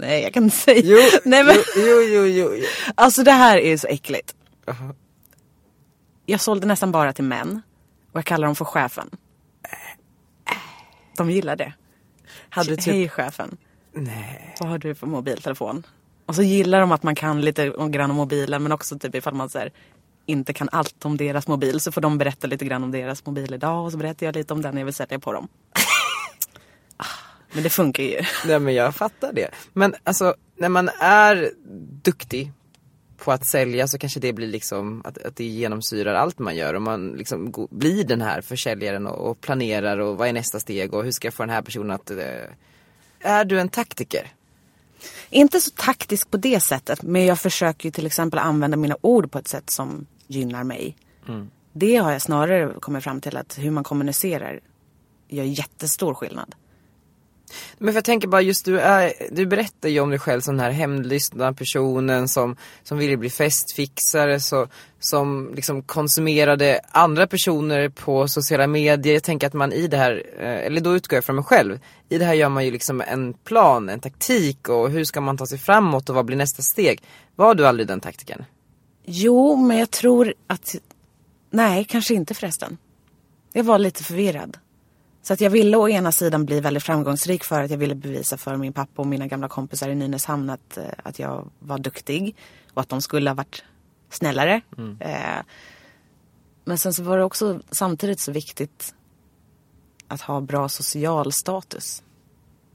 [0.01, 0.81] Nej, jag kan inte säga.
[0.85, 1.55] Jo, Nej, men...
[1.77, 2.65] jo, jo, jo, jo.
[2.95, 4.35] Alltså det här är så äckligt.
[4.69, 4.95] Aha.
[6.27, 7.63] Jag sålde nästan bara till män.
[8.13, 9.11] Och jag kallar dem för chefen.
[11.17, 11.73] De gillar det.
[12.49, 13.57] Hade du typ- Hej chefen.
[13.93, 14.55] Nej.
[14.61, 15.87] Vad har du för mobiltelefon?
[16.27, 19.35] Och så gillar de att man kan lite grann om mobilen men också typ ifall
[19.35, 19.73] man så här,
[20.27, 23.55] inte kan allt om deras mobil så får de berätta lite grann om deras mobil
[23.55, 25.49] idag och så berättar jag lite om den jag vill sälja på dem.
[27.53, 28.21] Men det funkar ju.
[28.47, 29.51] Nej men jag fattar det.
[29.73, 31.51] Men alltså när man är
[32.03, 32.53] duktig
[33.17, 36.75] på att sälja så kanske det blir liksom att, att det genomsyrar allt man gör.
[36.75, 40.61] Och man liksom go- blir den här försäljaren och, och planerar och vad är nästa
[40.61, 42.11] steg och hur ska jag få den här personen att...
[42.11, 42.45] Eh,
[43.21, 44.33] är du en taktiker?
[45.31, 49.31] Inte så taktisk på det sättet, men jag försöker ju till exempel använda mina ord
[49.31, 50.97] på ett sätt som gynnar mig.
[51.29, 51.51] Mm.
[51.73, 54.61] Det har jag snarare kommit fram till att hur man kommunicerar
[55.29, 56.55] gör jättestor skillnad.
[57.79, 60.57] Men för jag tänker bara just du är, du berättar ju om dig själv som
[60.57, 67.89] den här hämndlystna personen som, som ville bli festfixare, så, som liksom konsumerade andra personer
[67.89, 69.15] på sociala medier.
[69.15, 71.79] Jag tänker att man i det här, eh, eller då utgår jag från mig själv,
[72.09, 75.37] i det här gör man ju liksom en plan, en taktik och hur ska man
[75.37, 77.03] ta sig framåt och vad blir nästa steg?
[77.37, 78.45] Var du aldrig den taktiken?
[79.05, 80.75] Jo, men jag tror att...
[81.51, 82.77] Nej, kanske inte förresten.
[83.53, 84.57] Jag var lite förvirrad.
[85.23, 88.37] Så att jag ville å ena sidan bli väldigt framgångsrik för att jag ville bevisa
[88.37, 92.37] för min pappa och mina gamla kompisar i Nynäshamn att, eh, att jag var duktig.
[92.75, 93.65] Och att de skulle ha varit
[94.11, 94.61] snällare.
[95.01, 95.43] Eh,
[96.65, 98.95] men sen så var det också samtidigt så viktigt
[100.09, 102.03] att ha bra social status.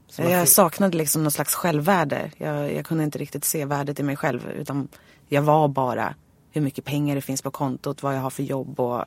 [0.08, 2.30] Så Jag saknade liksom någon slags självvärde.
[2.36, 4.50] Jag, jag kunde inte riktigt se värdet i mig själv.
[4.50, 4.88] Utan
[5.28, 6.14] jag var bara
[6.50, 9.04] hur mycket pengar det finns på kontot, vad jag har för jobb och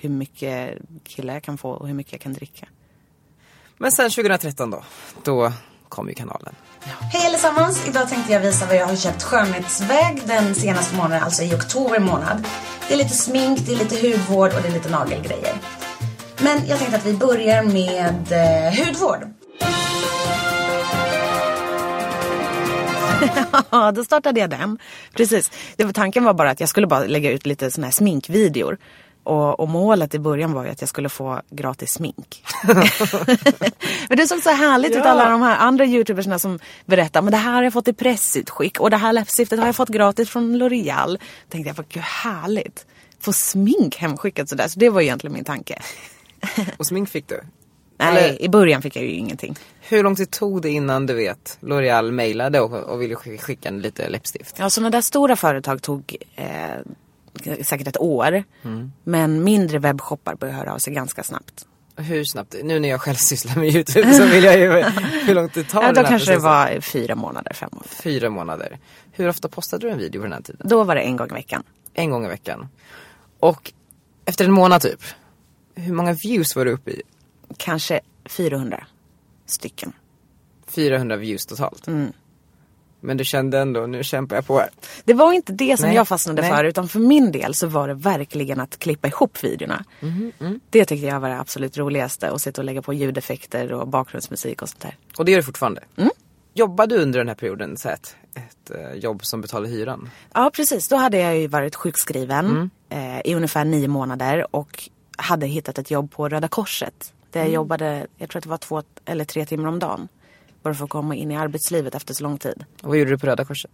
[0.00, 2.68] hur mycket killar jag kan få och hur mycket jag kan dricka.
[3.78, 4.82] Men sen 2013 då,
[5.24, 5.52] då
[5.88, 6.54] kom ju kanalen.
[7.12, 7.88] Hej allesammans!
[7.88, 11.98] Idag tänkte jag visa vad jag har köpt skönhetsväg den senaste månaden, alltså i oktober
[11.98, 12.44] månad.
[12.88, 15.54] Det är lite smink, det är lite hudvård och det är lite nagelgrejer.
[16.42, 19.28] Men jag tänkte att vi börjar med eh, hudvård.
[23.70, 24.78] Ja, då startade jag den.
[25.16, 25.50] Precis.
[25.76, 28.78] Det var, tanken var bara att jag skulle bara lägga ut lite såna här sminkvideor.
[29.28, 32.44] Och, och målet i början var ju att jag skulle få gratis smink.
[34.08, 35.10] men det såg så härligt ut Ja.
[35.10, 38.80] alla de här andra youtubersna som berättar men det här har jag fått i pressutskick
[38.80, 41.18] och det här läppstiftet har jag fått gratis från L'Oreal.
[41.48, 42.86] tänkte jag, vad gud härligt.
[43.20, 44.68] Få smink hemskickat sådär.
[44.68, 45.78] Så det var egentligen min tanke.
[46.76, 47.40] Och smink fick du?
[47.98, 49.56] Nej, Eller- i början fick jag ju ingenting.
[49.80, 53.68] Hur lång tid tog det innan du vet L'Oreal mejlade och, och ville sk- skicka
[53.68, 54.56] en lite läppstift?
[54.58, 56.46] Ja, sådana där stora företag tog eh,
[57.62, 58.44] säkert ett år.
[58.62, 58.92] Mm.
[59.04, 61.66] Men mindre webbshoppar började höra av sig ganska snabbt.
[61.96, 62.54] Hur snabbt?
[62.62, 64.68] Nu när jag själv sysslar med YouTube så vill jag ju
[65.26, 67.90] hur långt det tar Ja, då kanske det var fyra månader, fem månader.
[67.90, 68.78] Fyra månader.
[69.12, 70.66] Hur ofta postade du en video på den här tiden?
[70.68, 71.62] Då var det en gång i veckan.
[71.94, 72.68] En gång i veckan.
[73.40, 73.72] Och
[74.24, 75.00] efter en månad typ,
[75.74, 77.02] hur många views var du uppe i?
[77.56, 78.86] Kanske 400
[79.46, 79.92] stycken.
[80.66, 81.86] 400 views totalt.
[81.86, 82.12] Mm.
[83.00, 84.68] Men du kände ändå, nu kämpar jag på här.
[85.04, 86.50] Det var inte det som Nej, jag fastnade nej.
[86.50, 89.84] för utan för min del så var det verkligen att klippa ihop videorna.
[90.00, 90.60] Mhm, mm.
[90.70, 92.30] Det tyckte jag var det absolut roligaste.
[92.30, 94.96] Att sitta och lägga på ljudeffekter och bakgrundsmusik och sånt där.
[95.18, 95.80] Och det gör du fortfarande?
[95.96, 96.10] Mm.
[96.54, 100.10] Jobbade du under den här perioden så ett, ett eh, jobb som betalade hyran?
[100.34, 102.70] Ja precis, då hade jag ju varit sjukskriven Mm.
[103.16, 107.12] eh, i ungefär nio månader och hade hittat ett jobb på Röda Korset.
[107.30, 107.54] Där jag Mm.
[107.54, 110.08] jobbade, jag tror att det var två eller tre timmar om dagen.
[110.74, 112.64] För att komma in i arbetslivet efter så lång tid.
[112.82, 113.70] Och vad gjorde du på Röda Korset?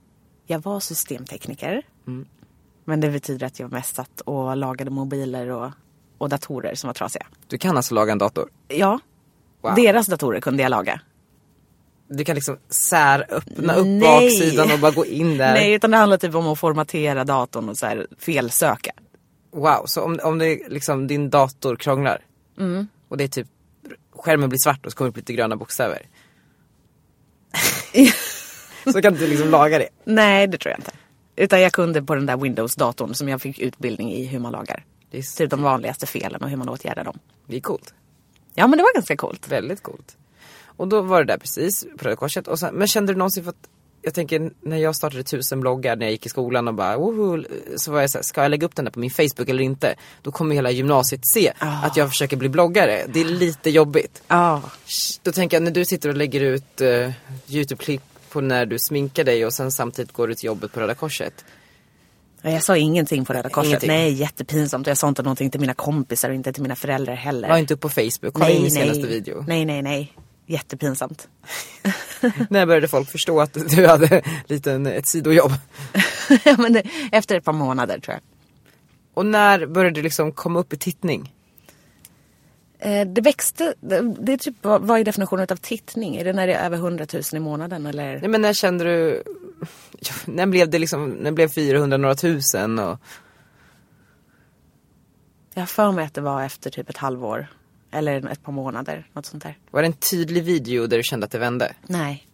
[0.47, 1.83] Jag var systemtekniker.
[2.07, 2.27] Mm.
[2.85, 5.71] Men det betyder att jag mest satt och lagade mobiler och,
[6.19, 7.27] och datorer som var trasiga.
[7.47, 8.49] Du kan alltså laga en dator?
[8.69, 9.01] Ja,
[9.61, 9.75] Wow.
[9.75, 11.01] deras datorer kunde jag laga.
[12.09, 14.01] Du kan liksom säröppna upp Nej.
[14.01, 15.53] baksidan och bara gå in där?
[15.53, 18.93] Nej, utan det handlar typ om att formatera datorn och så här felsöka.
[19.53, 22.25] Wow, så om, om det liksom din dator krånglar
[22.59, 22.87] Mm.
[23.09, 23.47] och det är typ
[24.17, 26.03] skärmen blir svart och så kommer det upp lite gröna bokstäver.
[28.93, 29.89] så kan du liksom laga det.
[30.05, 30.91] Nej, det tror jag inte.
[31.37, 34.85] Utan jag kunde på den där Windows-datorn som jag fick utbildning i hur man lagar.
[35.11, 37.19] Det är, Typ de vanligaste felen och hur man åtgärdar dem.
[37.47, 37.95] det är coolt.
[38.55, 39.49] Ja, men det var ganska coolt.
[39.49, 40.17] Väldigt coolt.
[40.77, 42.49] Och då var det där precis på Röda Korset.
[42.49, 43.69] Och sen, men kände du någonsin för att
[44.05, 47.45] jag tänker när jag startade tusen bloggar när jag gick i skolan och bara woho,
[47.77, 49.63] så var jag så här, ska jag lägga upp den där på min Facebook eller
[49.63, 49.95] inte?
[50.23, 53.07] Då kommer hela gymnasiet se att jag försöker bli bloggare.
[53.09, 54.23] Det är lite jobbigt.
[54.29, 54.63] Ja.
[55.23, 57.11] Då tänker jag när du sitter och lägger ut uh,
[57.49, 60.95] Youtube-klipp på när du sminkar dig och sen samtidigt går du till jobbet på Röda
[60.95, 61.45] Korset.
[62.43, 63.69] Jag sa ingenting på Röda Korset.
[63.69, 63.89] Ingenting.
[63.89, 64.87] Nej, jättepinsamt.
[64.87, 67.49] Jag sa inte någonting till mina kompisar och inte till mina föräldrar heller.
[67.49, 69.45] Var inte upp på Facebook, kolla in min senaste video.
[69.49, 70.13] Nej, nej, nej.
[70.47, 71.29] Jättepinsamt.
[72.51, 75.53] när började folk förstå att du hade lite ett sidojobb?
[76.45, 78.23] Ja, men det, efter ett par månader tror jag.
[79.15, 81.33] Och när började du liksom komma upp i tittning?
[82.79, 86.17] Eh, det växte, det, det är typ, vad, vad är definitionen av tittning?
[86.17, 88.21] Är det när det är över 100 000 i månaden eller?
[88.21, 89.23] Nej men när kände du,
[90.01, 92.99] ja, när blev det liksom, när blev 400 några tusen och
[95.55, 97.47] Jag har för mig att det var efter typ ett halvår.
[97.95, 99.59] Eller ett par månader, något sånt där.
[99.71, 101.75] var det en tydlig video där du kände att det vände?
[101.87, 102.27] Nej.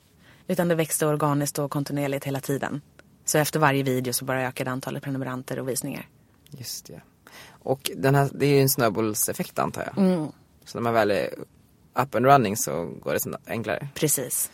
[0.46, 2.80] Utan det växte organiskt och kontinuerligt hela tiden.
[3.24, 6.08] Så efter varje video så bara ökade antalet prenumeranter och visningar.
[6.50, 7.02] Just det.
[7.48, 10.04] Och den här, det är ju en snöbollseffekt antar jag.
[10.04, 10.26] Mm.
[10.64, 11.34] Så när man väl är
[11.94, 13.88] up and running så går det enklare.
[13.94, 14.50] Precis.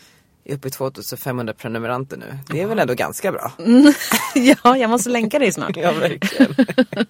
[0.49, 2.39] Är uppe i 2500 prenumeranter nu.
[2.49, 3.53] Det är väl ändå ganska bra?
[3.59, 3.93] Mm.
[4.35, 5.77] ja, jag måste länka dig snart.
[5.77, 6.55] Ja, verkligen.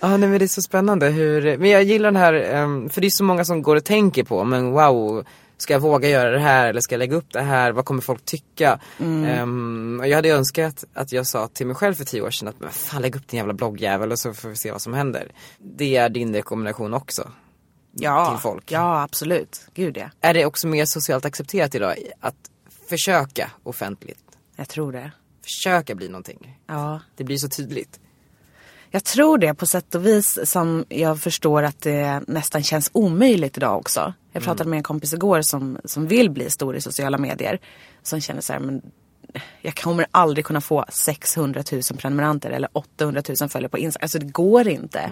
[0.00, 3.00] Ja, nej, men det är så spännande hur, men jag gillar den här, ehm, för
[3.00, 5.24] det är så många som går och tänker på, men wow,
[5.58, 7.72] ska jag våga göra det här eller ska jag lägga upp det här?
[7.72, 8.80] Vad kommer folk tycka?
[8.98, 9.24] Mm.
[9.24, 12.48] Ehm, och jag hade önskat att jag sa till mig själv för tio år sedan
[12.48, 14.94] att men fan lägg upp din jävla bloggjävel och så får vi se vad som
[14.94, 15.32] händer.
[15.58, 17.30] Det är din rekommendation också.
[17.92, 18.72] Ja, Till folk.
[18.72, 19.66] ja absolut.
[19.74, 20.10] Gud ja.
[20.20, 22.50] Är det också mer socialt accepterat idag att
[22.88, 24.24] försöka offentligt?
[24.56, 25.12] Jag tror det.
[25.42, 26.58] Försöka bli någonting.
[26.66, 27.00] Ja.
[27.16, 28.00] Det blir så tydligt.
[28.90, 33.56] Jag tror det på sätt och vis som jag förstår att det nästan känns omöjligt
[33.56, 34.14] idag också.
[34.32, 37.58] Jag pratade med en kompis igår som, som vill bli stor i sociala medier.
[38.02, 38.82] Som känner så här, men
[39.60, 44.04] jag kommer aldrig kunna få 600 000 prenumeranter eller 800 000 följare på Instagram.
[44.04, 44.98] Alltså det går inte.
[45.00, 45.10] Eh,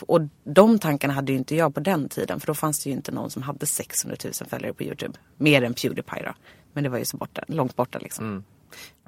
[0.00, 2.40] och de tankarna hade ju inte jag på den tiden.
[2.40, 5.18] För då fanns det ju inte någon som hade 600 000 följare på YouTube.
[5.36, 6.34] Mer än Pewdiepie då.
[6.72, 8.44] Men det var ju så borta, långt borta liksom.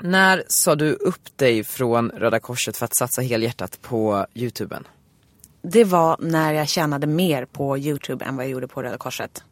[0.00, 4.87] När sa du upp dig från Röda Korset för att satsa helhjärtat på YouTuben?
[5.62, 9.44] Det var när jag tjänade mer på YouTube än vad jag gjorde på Röda Korset.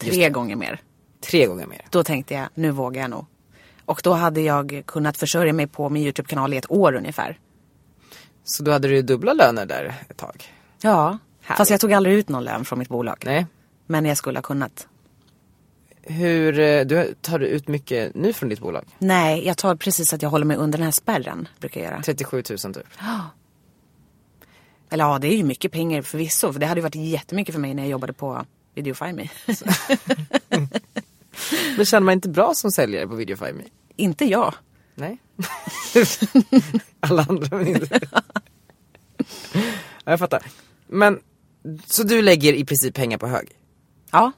[0.00, 0.80] Tre gånger mer.
[1.20, 1.86] Tre gånger mer.
[1.90, 3.26] Då tänkte jag, nu vågar jag nog.
[3.84, 7.38] Och då hade jag kunnat försörja mig på min YouTube-kanal i ett år ungefär.
[8.44, 10.44] Så då hade du dubbla löner där ett tag?
[10.80, 13.22] Ja, fast jag tog aldrig ut någon lön från mitt bolag.
[13.26, 13.46] Nej.
[13.86, 14.88] Men jag skulle ha kunnat.
[16.02, 18.84] Hur, eh, du, tar du ut mycket nu från ditt bolag?
[18.98, 21.48] Nej, jag tar precis att jag håller mig under den här spärren.
[21.60, 22.02] Brukar jag göra.
[22.02, 22.86] 37 000 typ.
[24.90, 26.52] Eller ja, det är ju mycket pengar förvisso.
[26.52, 29.28] För det hade ju varit jättemycket för mig när jag jobbade på Videofy Me.
[31.76, 33.62] Men känner man inte bra som säljare på Videofy Me?
[33.96, 34.54] inte jag.
[35.02, 35.18] Nej.
[37.00, 38.00] Alla andra men inte.
[39.54, 39.60] ja,
[40.04, 40.42] jag fattar.
[40.86, 41.20] Men,
[41.86, 43.48] så du lägger i princip pengar på hög?
[44.10, 44.32] Ja.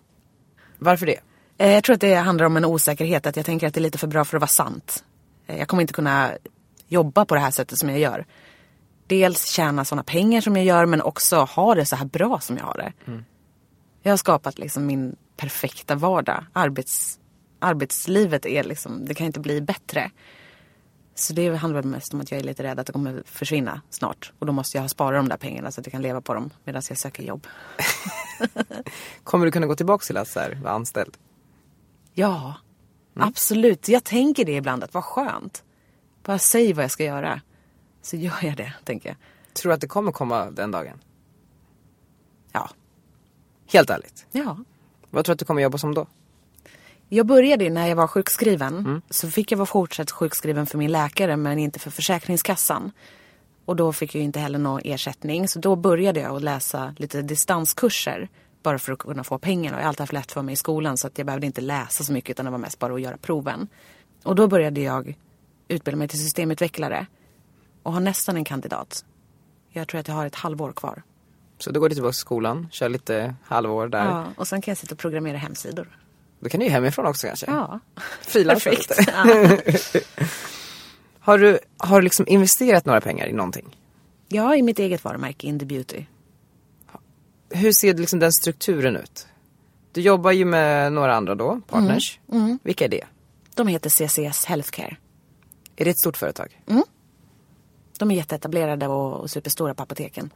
[0.79, 1.21] Varför det?
[1.59, 3.27] Eh, Jag tror att det handlar om en osäkerhet.
[3.27, 5.05] Att jag tänker att det är lite för bra för att vara sant.
[5.47, 6.33] Eh, Jag kommer inte kunna
[6.89, 8.27] jobba på det här sättet som jag gör.
[9.07, 12.57] Dels tjäna sådana pengar som jag gör men också ha det så här bra som
[12.57, 12.93] jag har det.
[14.03, 16.45] Jag har skapat liksom min perfekta vardag.
[16.53, 17.19] Arbets,
[17.59, 20.11] arbetslivet är liksom, det kan inte bli bättre.
[21.15, 24.33] Så det handlar mest om att jag är lite rädd att det kommer försvinna snart.
[24.39, 26.35] Och då måste jag ha sparat de där pengarna så att jag kan leva på
[26.35, 27.47] dem medan jag söker jobb.
[29.25, 31.17] Kommer du kunna gå tillbaka till att så här, vara anställd?
[32.13, 32.55] Ja,
[33.15, 33.89] absolut.
[33.89, 35.65] Jag tänker det ibland att vad skönt.
[36.23, 37.41] Bara säg vad jag ska göra.
[38.03, 39.17] Så gör jag det, tänker jag.
[39.53, 41.01] Tror du att det kommer komma den dagen?
[42.53, 42.71] Ja.
[43.67, 44.27] Helt ärligt?
[44.33, 44.59] Ja.
[45.11, 46.07] Vad tror du att du kommer jobba som då?
[47.15, 49.03] Jag började när jag var sjukskriven.
[49.11, 52.93] Så fick jag vara fortsatt sjukskriven för min läkare men inte för Försäkringskassan.
[53.65, 55.49] Och då fick jag inte heller någon ersättning.
[55.49, 58.29] Så då började jag att läsa lite distanskurser.
[58.63, 59.73] Bara för att kunna få pengar.
[59.73, 61.61] Och jag har alltid haft lätt för mig i skolan så att jag behövde inte
[61.61, 63.69] läsa så mycket utan det var mest bara att göra proven.
[64.23, 65.19] Och då började jag
[65.69, 67.07] utbilda mig till systemutvecklare.
[67.83, 69.05] Och har nästan en kandidat.
[69.71, 71.03] Jag tror att jag har ett halvår kvar.
[71.59, 74.05] Så då går du tillbaka till skolan, kör lite halvår där.
[74.05, 75.99] Ja, och sen kan jag sitta och programmera hemsidor.
[76.45, 77.47] Då kan du ju hemifrån också kanske?
[77.47, 77.81] Ja,
[78.33, 78.93] perfekt.
[79.07, 79.59] Ja.
[81.21, 83.77] Har du, har du liksom investerat några pengar i någonting?
[84.29, 86.05] Ja, i mitt eget varumärke Indie Beauty.
[87.51, 89.27] Hur ser liksom den strukturen ut?
[89.93, 92.21] Du jobbar ju med några andra då, partners.
[92.33, 92.59] Mm, mm.
[92.63, 93.05] Vilka är det?
[93.55, 94.97] De heter CCS Healthcare.
[95.77, 96.61] Är det ett stort företag?
[96.67, 96.83] Mm.
[97.99, 100.31] De är jätteetablerade och, och superstora på apoteken.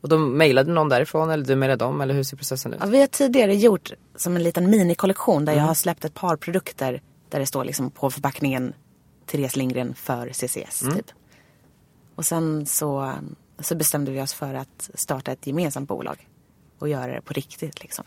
[0.00, 2.78] Och de mejlade någon därifrån eller du mejlade dem eller hur ser processen ut?
[2.82, 5.68] Ja, vi har tidigare gjort som en liten minikollektion där jag Mm.
[5.68, 8.72] har släppt ett par produkter där det står liksom på förpackningen
[9.26, 10.94] Therese Lindgren för CCS Mm.
[10.96, 11.06] typ.
[12.14, 13.12] Och sen så,
[13.58, 16.28] så bestämde vi oss för att starta ett gemensamt bolag
[16.78, 18.04] och göra det på riktigt liksom.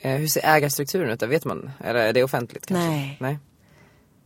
[0.00, 1.20] Eh, hur ser ägarstrukturen ut?
[1.20, 1.26] där?
[1.26, 1.70] Vet man?
[1.84, 2.88] Eller är det offentligt kanske?
[2.88, 3.16] Nej.
[3.20, 3.38] Nej.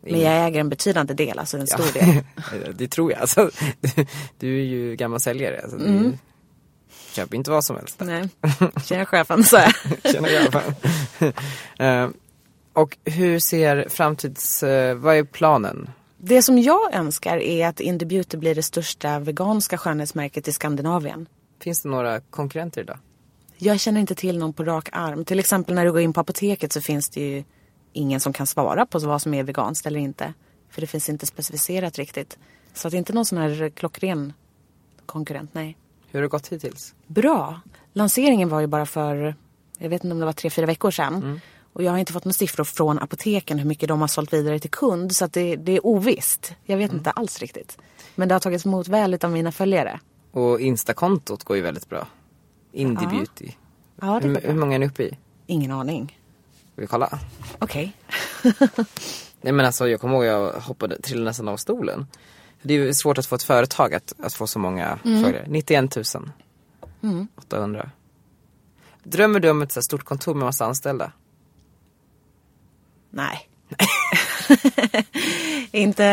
[0.00, 2.22] Men jag äger en betydande del, alltså en stor Ja.
[2.52, 2.74] del.
[2.76, 3.20] det tror jag.
[3.20, 4.06] Alltså, du,
[4.38, 5.60] du är ju gammal säljare.
[5.62, 6.18] Alltså, Mm.
[7.12, 8.00] Köper inte vad som helst.
[8.00, 8.28] Nej,
[8.84, 9.72] tjena chefen, så jag.
[10.12, 10.62] Tjena grabbar.
[11.78, 12.08] Eh,
[12.72, 14.62] och hur ser framtids...
[14.62, 15.90] eh, vad är planen?
[16.18, 21.26] Det som jag önskar är att Indie Beauty blir det största veganska skönhetsmärket i Skandinavien.
[21.60, 22.98] Finns det några konkurrenter idag?
[23.56, 25.24] Jag känner inte till någon på rak arm.
[25.24, 27.44] Till exempel när du går in på apoteket så finns det ju
[27.92, 30.34] ingen som kan svara på vad som är veganskt eller inte.
[30.70, 32.38] För det finns inte specificerat riktigt.
[32.74, 34.32] Så att det är inte någon sån här klockren
[35.06, 35.76] konkurrent, nej.
[36.12, 36.94] Hur har det gått hittills?
[37.06, 37.60] Bra.
[37.92, 39.34] Lanseringen var ju bara för,
[39.78, 41.40] jag vet inte om det var tre, fyra veckor sedan.
[41.72, 44.58] Och jag har inte fått några siffror från apoteken hur mycket de har sålt vidare
[44.58, 45.16] till kund.
[45.16, 46.54] Så det, det är ovisst.
[46.64, 47.78] Jag vet inte alls riktigt.
[48.14, 50.00] Men det har tagits emot väl av mina följare.
[50.32, 52.06] Och Instakontot går ju väldigt bra.
[52.72, 53.10] Indie Ja.
[53.10, 53.48] Beauty.
[54.00, 55.18] Ja, det hur, hur många är ni uppe i?
[55.46, 56.18] Ingen aning.
[56.72, 57.18] Ska vi kolla?
[57.58, 57.92] Okej.
[59.40, 62.06] Nej men alltså jag kommer ihåg jag hoppade, trillade nästan av stolen.
[62.62, 65.22] Det är ju svårt att få ett företag att, att få så många Mm.
[65.22, 65.44] följare.
[65.48, 66.04] 91 000
[67.02, 67.28] Mm.
[67.36, 67.90] 800.
[69.04, 71.12] Drömmer du om ett så stort kontor med massa anställda?
[73.10, 73.48] Nej.
[75.70, 76.04] inte...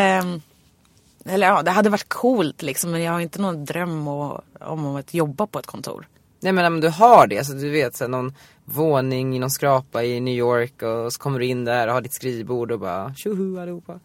[1.24, 2.90] Eller ja, det hade varit coolt liksom.
[2.90, 6.08] Men jag har inte någon dröm och, om att jobba på ett kontor.
[6.40, 8.34] Nej men om du har det, alltså du vet så här, någon
[8.64, 12.00] våning i någon skrapa i New York och så kommer du in där och har
[12.00, 14.00] ditt skrivbord och bara tjoho allihopa.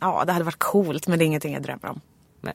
[0.00, 2.00] Ja, det hade varit coolt men det är ingenting jag drömmer om.
[2.40, 2.54] Nej.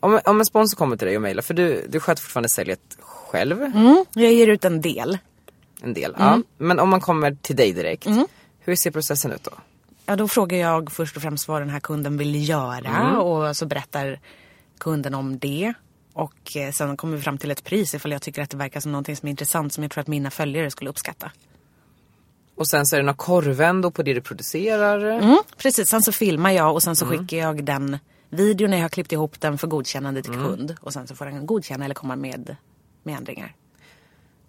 [0.00, 2.96] Om, om en sponsor kommer till dig och mejlar, för du, du sköter fortfarande säljet
[3.00, 3.62] själv.
[3.62, 5.18] Mm, jag ger ut en del.
[5.82, 6.26] En del, Mm.
[6.26, 6.42] ja.
[6.58, 8.06] Men om man kommer till dig direkt,
[8.58, 9.50] hur ser processen ut då?
[10.06, 13.16] Ja, då frågar jag först och främst vad den här kunden vill göra Mm.
[13.18, 14.20] och så berättar
[14.78, 15.74] kunden om det.
[16.12, 18.80] Och eh, sen kommer vi fram till ett pris ifall jag tycker att det verkar
[18.80, 21.30] som någonting som är intressant som jag tror att mina följare skulle uppskatta.
[22.56, 25.10] Och sen så är det några korvändor på det du producerar.
[25.10, 27.18] Mm, precis, sen så filmar jag och sen så Mm.
[27.18, 27.98] skickar jag den
[28.30, 30.46] videon när jag har klippt ihop den för godkännande till Mm.
[30.46, 30.76] kund.
[30.80, 32.56] Och sen så får den godkänna eller komma med,
[33.02, 33.54] med ändringar.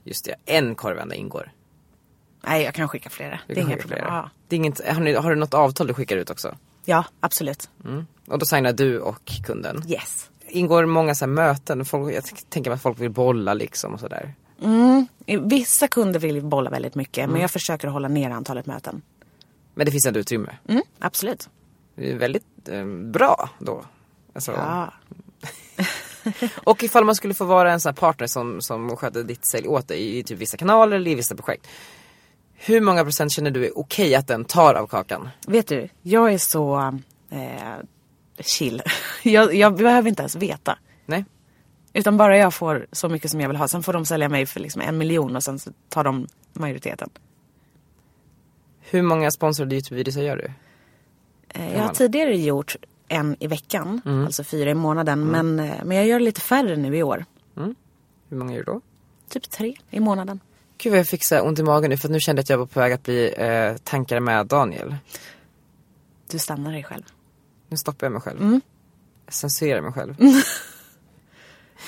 [0.03, 1.51] Just det, en korvända ingår.
[2.47, 3.39] Nej, jag kan skicka flera.
[3.47, 4.05] Du det är inga problem.
[4.07, 4.29] Ja.
[4.47, 6.55] Det är inget, har, ni, har du något avtal du skickar ut också?
[6.87, 7.69] ja, absolut.
[7.85, 8.05] Mm.
[8.27, 9.83] Och då signar du och kunden?
[9.87, 10.29] Yes.
[10.47, 11.85] Ingår många så möten?
[11.85, 14.33] Folk, jag tänker mig att folk vill bolla liksom och sådär.
[14.61, 15.07] Mm.
[15.41, 17.31] Vissa kunder vill bolla väldigt mycket Mm.
[17.31, 19.01] men jag försöker hålla ner antalet möten.
[19.73, 20.55] Men det finns ändå utrymme?
[20.67, 21.49] Mm, absolut.
[21.95, 23.85] Det är väldigt eh, bra då.
[24.33, 24.93] Alltså, Ja.
[26.63, 29.67] Och ifall man skulle få vara en sån här partner som, som sköter ditt sälj
[29.67, 31.67] åt dig i typ vissa kanaler eller i vissa projekt.
[32.53, 35.29] Hur många procent känner du är okej att den tar av kakan?
[35.47, 36.77] Vet du, jag är så
[37.29, 37.39] eh,
[38.39, 38.81] chill.
[39.23, 40.77] Jag, jag behöver inte ens veta.
[41.05, 41.25] Nej.
[41.97, 43.67] Utan bara jag får så mycket som jag vill ha.
[43.67, 47.09] Sen får de sälja mig för liksom en miljon och sen så tar de majoriteten.
[48.81, 50.51] Hur många sponsrade Youtube-videos gör du?
[51.49, 52.75] Eh, jag har tidigare gjort
[53.07, 54.25] en i veckan, Mm.
[54.25, 55.25] alltså fyra i månaden.
[55.25, 57.25] Men, eh, men jag gör lite färre nu i år.
[58.29, 58.81] Hur många gör du då?
[59.29, 60.39] Typ tre i månaden.
[60.77, 62.49] Gud vad jag fick så ont i magen nu för att nu kände jag att
[62.49, 64.95] jag var på väg att bli eh, tankare med Daniel.
[66.31, 67.03] Du stannar dig själv.
[67.69, 68.41] Nu stoppar jag mig själv.
[68.41, 68.61] Mm.
[69.25, 70.15] Jag censurerar mig själv.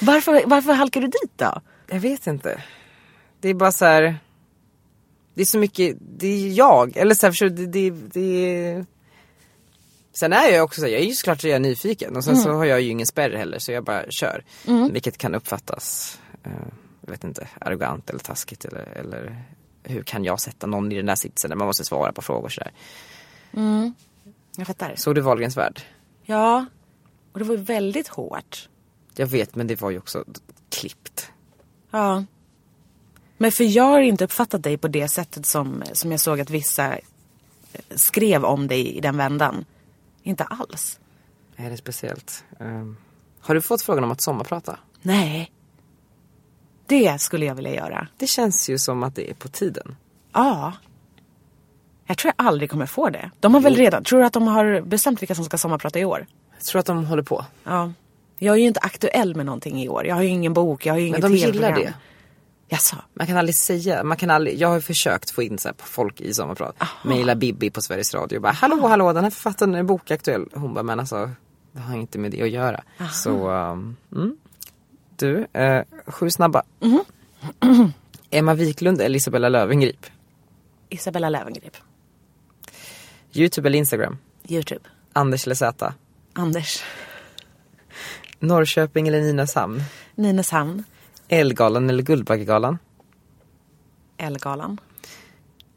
[0.01, 1.61] Varför, varför halkar du dit då?
[1.87, 2.63] Jag vet inte.
[3.39, 4.19] Det är bara så här.
[5.33, 6.97] Det är så mycket, det är jag.
[6.97, 8.85] Eller så här, förstår du, det, det, det.
[10.13, 12.23] Sen är jag också så här, jag är ju såklart så jag är nyfiken och
[12.23, 12.43] sen Mm.
[12.43, 14.43] så har jag ju ingen spärr heller så jag bara kör.
[14.67, 14.93] Mm.
[14.93, 16.51] Vilket kan uppfattas, eh,
[17.01, 19.43] jag vet inte, arrogant eller taskigt eller, eller
[19.83, 22.49] hur kan jag sätta någon i den där sitsen där man måste svara på frågor
[22.49, 22.71] sådär.
[23.53, 23.93] Mm.
[24.57, 24.93] Jag fattar.
[24.95, 25.81] Såg du Wahlgrens värld?
[26.23, 26.65] Ja,
[27.33, 28.69] och det var ju väldigt hårt.
[29.19, 30.23] Jag vet men det var ju också
[30.69, 31.31] klippt.
[31.91, 32.23] Ja.
[33.37, 36.49] Men för jag har inte uppfattat dig på det sättet som, som jag såg att
[36.49, 37.01] vissa eh,
[37.95, 39.65] skrev om dig i den vändan.
[40.23, 40.99] Inte alls.
[41.55, 42.43] Nej det är speciellt.
[42.59, 42.97] Ehm,
[43.39, 44.79] har du fått frågan om att sommarprata?
[45.01, 45.51] Nej.
[46.85, 48.07] Det skulle jag vilja göra.
[48.17, 49.95] Det känns ju som att det är på tiden.
[50.33, 50.73] Ja.
[52.05, 53.31] Jag tror jag aldrig kommer få det.
[53.39, 56.05] De har väl redan, tror du att de har bestämt vilka som ska sommarprata i
[56.05, 56.27] år?
[56.55, 57.45] Jag tror att de håller på.
[57.63, 57.91] Ja.
[58.39, 60.05] Jag är ju inte aktuell med någonting i år.
[60.05, 61.93] Jag har ju ingen bok, jag har ju Men inget de gillar det.
[62.69, 62.95] Jaså?
[63.13, 66.33] Man kan aldrig säga, man kan aldrig, jag har försökt få in så folk i
[66.33, 66.75] sommarprat.
[67.03, 70.45] Mejla Bibi på Sveriges Radio och bara hallå hallå den här författaren är bokaktuell.
[70.53, 71.29] Hon bara men alltså
[71.71, 72.83] det har inte med det att göra.
[72.99, 73.09] Aha.
[73.09, 74.37] Så um, mm.
[75.15, 76.63] du, eh, sju snabba.
[76.79, 77.03] Mhm.
[78.29, 80.05] Emma Wiklund eller Isabella Löwengrip?
[80.89, 81.77] Isabella Löwengrip.
[83.33, 84.17] Youtube eller Instagram?
[84.47, 84.81] Youtube.
[85.13, 85.93] Anders eller Zäta?
[86.33, 86.83] Anders.
[88.39, 89.81] Norrköping eller Nynäshamn?
[90.15, 90.83] Nynäshamn.
[91.27, 92.77] Elgalan eller Guldbaggegalan?
[94.17, 94.77] Elgalan.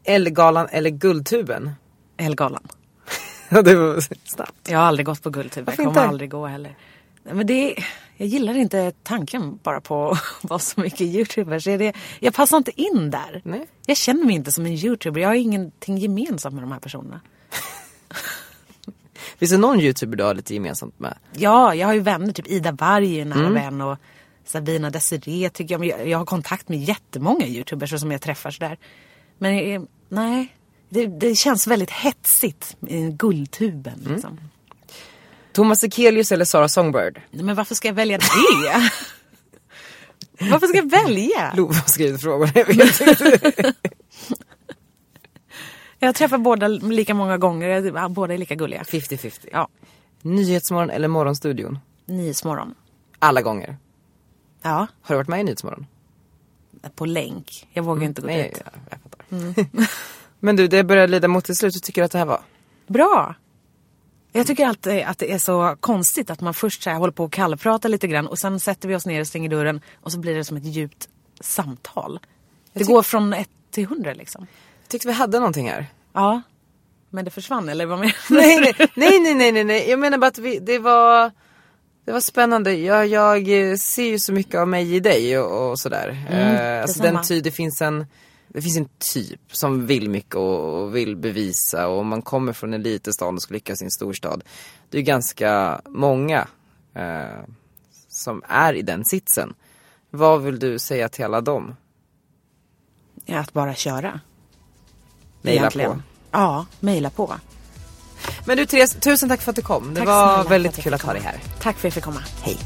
[0.03, 1.71] Elgalan eller Guldtuben?
[2.17, 2.67] Elgalan.
[3.49, 3.99] Det var
[4.29, 4.69] snabbt.
[4.69, 5.65] Jag har aldrig gått på Guldtuben.
[5.65, 6.09] Varför Jag kommer inte?
[6.09, 6.75] aldrig gå heller.
[7.23, 7.85] Men det är,
[8.17, 11.67] jag gillar inte tanken bara på att vara så mycket youtubers.
[11.67, 13.41] Är det, jag passar inte in där.
[13.43, 13.67] Nej.
[13.85, 15.21] Jag känner mig inte som en youtuber.
[15.21, 17.21] Jag har ingenting gemensamt med de här personerna.
[19.41, 21.17] Finns det någon youtuber du har lite gemensamt med?
[21.33, 22.33] Ja, jag har ju vänner.
[22.33, 23.53] Typ Ida Warg är en nära Mm.
[23.53, 23.81] vän.
[23.81, 23.97] Och
[24.45, 25.79] Sabina Desiree tycker jag.
[25.79, 26.07] Men jag.
[26.07, 28.77] Jag har kontakt med jättemånga youtubers som jag träffar sådär.
[29.37, 30.55] Men eh, nej.
[30.89, 33.93] Det, det känns väldigt hetsigt i guldtuben.
[33.99, 34.13] Mm.
[34.13, 34.39] Liksom.
[35.53, 37.21] Thomas Ekelius eller Sara Songbird?
[37.31, 38.25] Nej, men varför ska jag välja det?
[40.51, 41.53] varför ska jag välja?
[41.55, 42.47] Lova har skrivit frågor.
[46.03, 48.09] Jag träffar båda lika många gånger.
[48.09, 48.83] Båda är lika gulliga.
[48.83, 49.47] 50-50.
[49.51, 49.67] Ja.
[50.21, 51.79] Nyhetsmorgon eller Morgonstudion?
[52.05, 52.75] Nyhetsmorgon.
[53.19, 53.77] Alla gånger.
[54.61, 54.87] Ja.
[55.01, 55.85] Har du varit med i Nyhetsmorgon?
[56.95, 57.67] På länk.
[57.73, 58.61] Jag vågar inte gå Nej, dit.
[58.65, 59.25] ja, jag fattar.
[59.31, 59.85] Mm.
[60.39, 61.75] Men du, det börjar lida mot sitt slut.
[61.75, 62.41] Hur tycker du att det här var?
[62.87, 63.35] Bra.
[64.31, 67.23] Jag tycker alltid att det är så konstigt att man först så här håller på
[67.23, 70.19] och kallprata lite grann och sen sätter vi oss ner och stänger dörren och så
[70.19, 72.19] blir det som ett djupt samtal.
[72.73, 74.47] Det går från ett till hundra liksom.
[74.91, 75.87] Tyckte vi hade någonting här.
[76.13, 76.41] Ja.
[77.09, 78.35] Men det försvann eller vad menar du?
[78.35, 78.59] nej,
[78.95, 79.89] nej, nej, nej, nej, nej.
[79.89, 81.31] Jag menar bara att vi, det var
[82.05, 82.73] Det var spännande.
[82.73, 86.25] Jag, jag eh, ser ju så mycket av mig i dig och, och sådär.
[86.29, 88.05] Mm, eh, alltså den ty, det finns en
[88.47, 92.53] det finns en typ som vill mycket och, och vill bevisa och om man kommer
[92.53, 94.43] från en liten stad och ska lyckas i en storstad.
[94.89, 96.47] Det är ganska många
[96.95, 97.45] eh,
[98.07, 99.53] som är i den sitsen.
[100.09, 101.75] Vad vill du säga till alla dem?
[103.27, 104.19] Att bara köra.
[105.41, 106.01] Mejla på.
[106.31, 107.33] Ja, mejla på.
[108.45, 109.93] Men du Therese, tusen tack för att du kom.
[109.93, 111.39] Det Tack var snälla väldigt kul att ha dig här.
[111.61, 112.23] Tack för att jag fick komma.
[112.41, 112.57] Hej.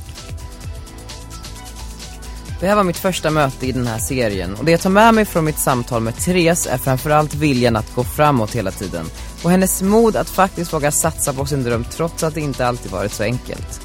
[2.59, 5.13] Det här var mitt första möte i den här serien och det jag tar med
[5.13, 9.05] mig från mitt samtal med Therese är framförallt viljan att gå framåt hela tiden
[9.43, 12.91] och hennes mod att faktiskt våga satsa på sin dröm trots att det inte alltid
[12.91, 13.81] varit så enkelt.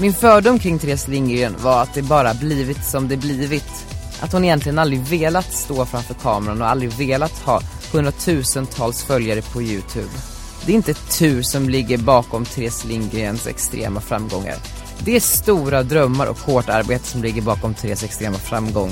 [0.00, 3.86] Min fördom kring Therese Lindgren var att det bara blivit som det blivit.
[4.20, 7.60] Att hon egentligen aldrig velat stå framför kameran och aldrig velat ha
[7.92, 10.10] hundratusentals följare på Youtube.
[10.66, 14.56] Det är inte tur som ligger bakom Therese Lindgrens extrema framgångar.
[14.98, 18.90] Det är stora drömmar och hårt arbete som ligger bakom Therese extrema framgång.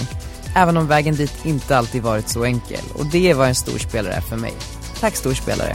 [0.54, 2.84] Även om vägen dit inte alltid varit så enkel.
[2.94, 4.52] Och det är vad en storspelare är för mig.
[5.00, 5.74] Tack storspelare.